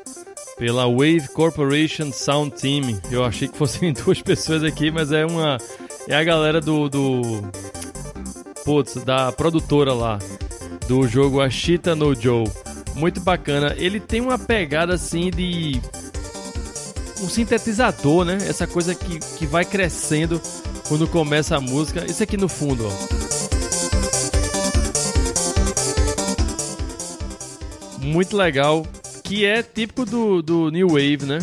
[0.59, 3.01] pela Wave Corporation Sound Team.
[3.11, 5.57] Eu achei que fossem duas pessoas aqui, mas é uma.
[6.07, 6.89] É a galera do.
[6.89, 7.43] do
[8.65, 10.19] putz, da produtora lá.
[10.87, 12.47] Do jogo Ashita no Joe.
[12.95, 13.75] Muito bacana.
[13.77, 15.81] Ele tem uma pegada assim de.
[17.23, 18.37] Um sintetizador, né?
[18.47, 20.41] Essa coisa que, que vai crescendo
[20.87, 22.05] quando começa a música.
[22.05, 23.16] Isso aqui no fundo, ó.
[28.07, 28.87] Muito legal,
[29.25, 31.39] que é típico do, do New Wave, né?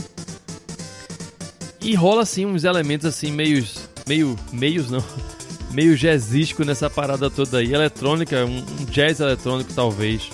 [1.81, 5.03] E rola assim uns elementos assim meios, meio, meios não,
[5.71, 10.29] meio jazzístico nessa parada toda aí, eletrônica, um, um jazz eletrônico talvez.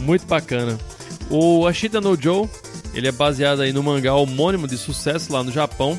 [0.00, 0.78] Muito bacana.
[1.30, 2.48] O Ashita no Joe,
[2.94, 5.98] ele é baseado aí no mangá homônimo de sucesso lá no Japão,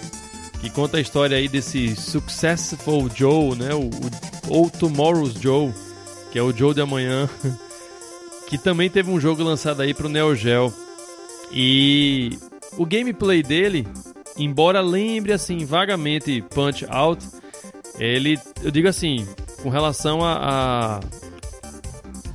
[0.60, 3.74] que conta a história aí desse Successful Joe, né?
[3.76, 4.12] O, o,
[4.48, 5.72] ou Tomorrow's Joe,
[6.32, 7.30] que é o Joe de amanhã.
[8.50, 10.74] que também teve um jogo lançado aí pro Neo Geo.
[11.52, 12.36] E
[12.78, 13.88] o gameplay dele,
[14.36, 17.24] embora lembre assim vagamente Punch Out,
[18.00, 19.28] ele, eu digo assim,
[19.62, 21.00] com relação a,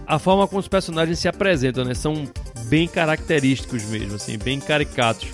[0.07, 1.95] a, a forma como os personagens se apresentam, né?
[1.95, 2.25] São
[2.67, 5.29] bem característicos mesmo, assim, bem caricatos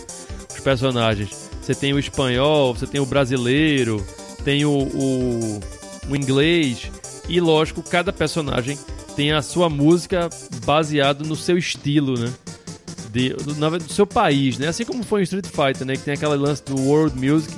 [0.51, 1.51] os personagens.
[1.61, 4.05] Você tem o espanhol, você tem o brasileiro,
[4.45, 5.61] tem o, o,
[6.09, 6.91] o inglês
[7.29, 8.79] e lógico cada personagem
[9.17, 10.29] tem a sua música
[10.65, 12.33] baseado no seu estilo, né?
[13.13, 14.69] de, do, do, seu país, né?
[14.69, 15.95] Assim como foi em Street Fighter, né?
[15.97, 17.55] Que tem aquela lance do World Music.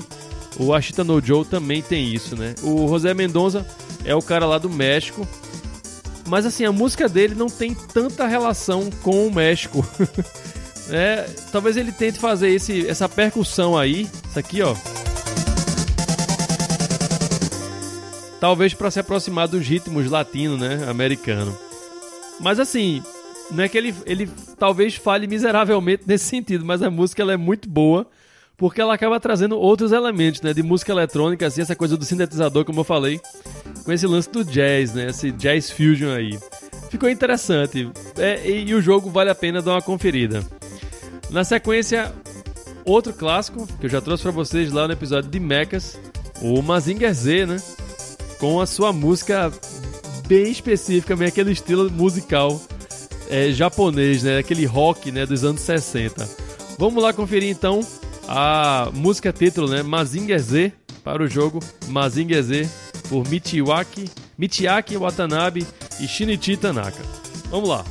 [0.58, 2.54] O Ashita no Joe também tem isso, né?
[2.62, 3.66] O José Mendonça
[4.04, 5.26] é o cara lá do México.
[6.26, 9.86] Mas assim, a música dele não tem tanta relação com o México.
[10.88, 14.08] é, talvez ele tente fazer esse, essa percussão aí.
[14.28, 14.74] Isso aqui, ó.
[18.42, 20.84] Talvez para se aproximar dos ritmos latino, né?
[20.88, 21.56] Americano.
[22.40, 23.00] Mas assim,
[23.52, 24.28] não é que ele, ele
[24.58, 28.04] talvez fale miseravelmente nesse sentido, mas a música ela é muito boa
[28.56, 32.64] porque ela acaba trazendo outros elementos, né, de música eletrônica, assim, essa coisa do sintetizador,
[32.64, 33.20] como eu falei,
[33.84, 36.36] com esse lance do jazz, né, esse jazz fusion aí.
[36.90, 40.44] Ficou interessante é, e, e, o jogo vale a pena dar uma conferida.
[41.30, 42.12] Na sequência,
[42.84, 45.96] outro clássico que eu já trouxe para vocês lá no episódio de Mechas,
[46.40, 47.56] o Mazinger Z, né,
[48.42, 49.52] com a sua música
[50.26, 52.60] bem específica, meio aquele estilo musical
[53.30, 56.28] é, japonês, né, aquele rock, né, dos anos 60.
[56.76, 57.86] Vamos lá conferir então
[58.26, 59.84] a música título, né?
[59.84, 60.72] Mazinger Z
[61.04, 62.68] para o jogo Mazinger Z
[63.08, 65.64] por Michiwaki, Michiaki Watanabe
[66.00, 67.00] e Shinichi Tanaka.
[67.48, 67.84] Vamos lá.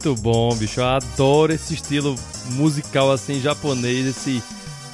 [0.00, 0.78] Muito bom, bicho.
[0.78, 2.14] Eu adoro esse estilo
[2.50, 4.40] musical assim japonês, esse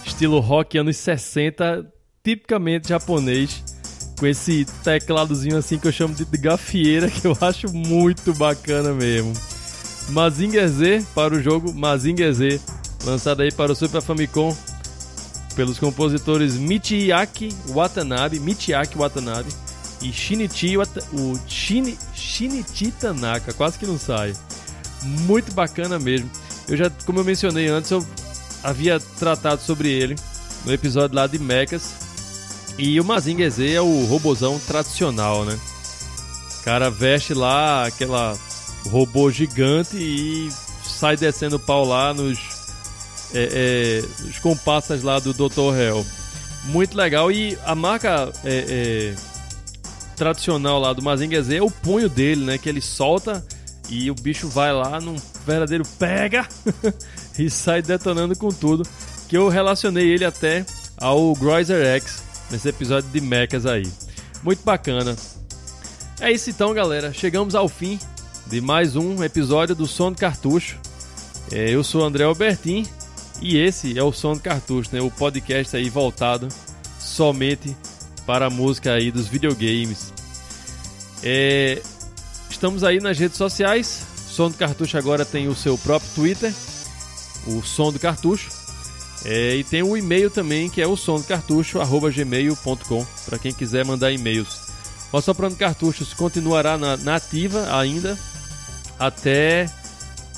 [0.02, 1.84] estilo rock anos 60,
[2.24, 3.62] tipicamente japonês,
[4.18, 9.34] com esse tecladozinho assim que eu chamo de gafieira, que eu acho muito bacana mesmo.
[10.08, 12.58] Mazinger Z para o jogo Mazinger Z,
[13.04, 14.56] lançado aí para o Super Famicom
[15.54, 19.50] pelos compositores Michiaki Watanabe, Michiaki Watanabe
[20.00, 24.32] e Shinichi, o Shini, Shinichi Tanaka, quase que não sai
[25.04, 26.30] muito bacana mesmo.
[26.68, 28.04] Eu já, como eu mencionei antes, eu
[28.62, 30.16] havia tratado sobre ele
[30.64, 31.94] no episódio lá de Mechas.
[32.78, 35.58] E o Mazinger Z é o robozão tradicional, né?
[36.64, 38.36] Cara veste lá aquela
[38.88, 40.50] robô gigante e
[40.82, 42.38] sai descendo pau lá nos,
[43.34, 45.76] é, é, nos compassas lá do Dr.
[45.78, 46.04] Hell.
[46.64, 47.30] Muito legal.
[47.30, 49.14] E a marca é, é,
[50.16, 52.58] tradicional lá do Mazinger Z é o punho dele, né?
[52.58, 53.44] Que ele solta
[53.88, 55.16] e o bicho vai lá num
[55.46, 56.46] verdadeiro pega
[57.38, 58.86] e sai detonando com tudo.
[59.28, 60.64] que eu relacionei ele até
[60.96, 63.86] ao Groiser X nesse episódio de mechas aí.
[64.42, 65.16] Muito bacana.
[66.20, 67.12] É isso então, galera.
[67.12, 67.98] Chegamos ao fim
[68.46, 70.78] de mais um episódio do Som do Cartucho.
[71.50, 72.86] É, eu sou André Albertin
[73.40, 75.00] e esse é o Som do Cartucho, né?
[75.00, 76.48] O podcast aí voltado
[76.98, 77.76] somente
[78.26, 80.12] para a música aí dos videogames.
[81.22, 81.82] É,
[82.54, 84.06] estamos aí nas redes sociais.
[84.28, 86.52] Som do Cartucho agora tem o seu próprio Twitter,
[87.46, 88.50] o Som do Cartucho.
[89.24, 91.78] É, e tem o um e-mail também, que é o som do cartucho,
[92.12, 94.60] gmail.com, para quem quiser mandar e-mails.
[95.10, 98.18] O Assoprando Cartuchos continuará na, na ativa ainda
[98.98, 99.70] até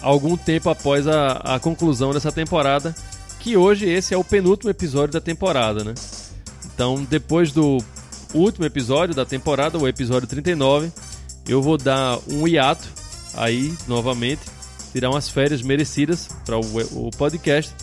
[0.01, 2.95] algum tempo após a, a conclusão dessa temporada,
[3.41, 5.95] que hoje esse é o penúltimo episódio da temporada, né?
[6.65, 7.79] Então, depois do
[8.33, 10.93] último episódio da temporada, o episódio 39,
[11.49, 12.89] eu vou dar um hiato
[13.35, 14.41] aí novamente,
[14.93, 17.75] tirar umas férias merecidas para o, o podcast,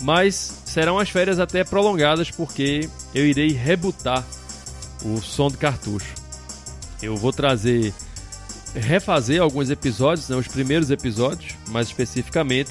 [0.00, 4.24] mas serão as férias até prolongadas porque eu irei rebutar
[5.04, 6.12] o som de cartucho.
[7.02, 7.94] Eu vou trazer
[8.74, 12.70] refazer alguns episódios, né, os primeiros episódios, mais especificamente.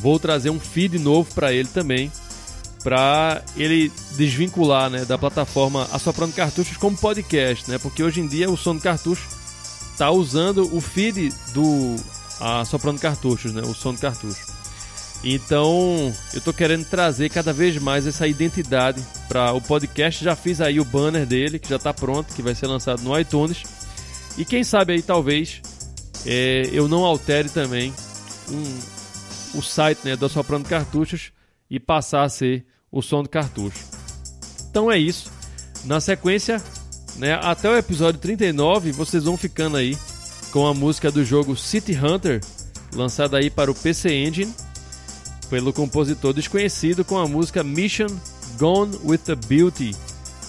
[0.00, 2.12] Vou trazer um feed novo para ele também,
[2.82, 7.78] para ele desvincular né, da plataforma Assoprando Cartuchos como podcast, né?
[7.78, 9.26] Porque hoje em dia o som do cartucho
[9.94, 11.96] está usando o feed do
[12.40, 13.62] Assoprando Cartuchos, né?
[13.62, 14.44] O som do cartucho.
[15.22, 20.22] Então, eu estou querendo trazer cada vez mais essa identidade para o podcast.
[20.22, 23.18] Já fiz aí o banner dele, que já está pronto, que vai ser lançado no
[23.18, 23.62] iTunes.
[24.36, 25.62] E quem sabe aí talvez
[26.26, 27.94] é, eu não altere também
[28.50, 31.32] um, o site né, do Assoprando Cartuchos
[31.70, 33.84] e passar a ser o som do cartucho.
[34.68, 35.30] Então é isso.
[35.84, 36.62] Na sequência,
[37.16, 39.96] né, até o episódio 39, vocês vão ficando aí
[40.50, 42.40] com a música do jogo City Hunter,
[42.94, 44.52] lançada aí para o PC Engine,
[45.48, 48.08] pelo compositor desconhecido com a música Mission
[48.58, 49.94] Gone with the Beauty.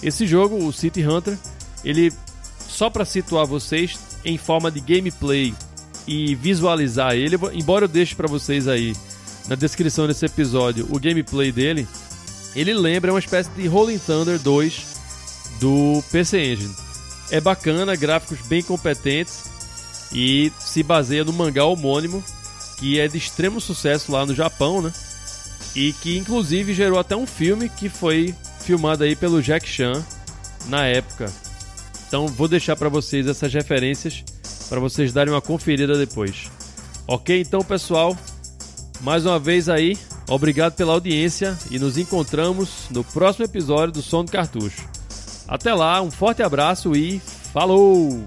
[0.02, 1.36] Esse jogo, o City Hunter,
[1.84, 2.12] ele
[2.68, 5.54] só para situar vocês em forma de gameplay
[6.06, 8.94] e visualizar ele, embora eu deixe para vocês aí
[9.48, 11.86] na descrição desse episódio o gameplay dele,
[12.54, 14.95] ele lembra uma espécie de Rolling Thunder 2
[15.60, 16.74] do PC Engine.
[17.30, 19.44] É bacana, gráficos bem competentes
[20.12, 22.22] e se baseia no mangá homônimo,
[22.78, 24.92] que é de extremo sucesso lá no Japão, né?
[25.74, 30.04] E que inclusive gerou até um filme que foi filmado aí pelo Jack Chan
[30.66, 31.32] na época.
[32.06, 34.24] Então vou deixar para vocês essas referências
[34.68, 36.50] para vocês darem uma conferida depois.
[37.06, 38.16] Ok, então pessoal,
[39.00, 39.96] mais uma vez aí,
[40.28, 44.95] obrigado pela audiência e nos encontramos no próximo episódio do Som do Cartucho.
[45.48, 47.20] Até lá, um forte abraço e
[47.52, 48.24] falou!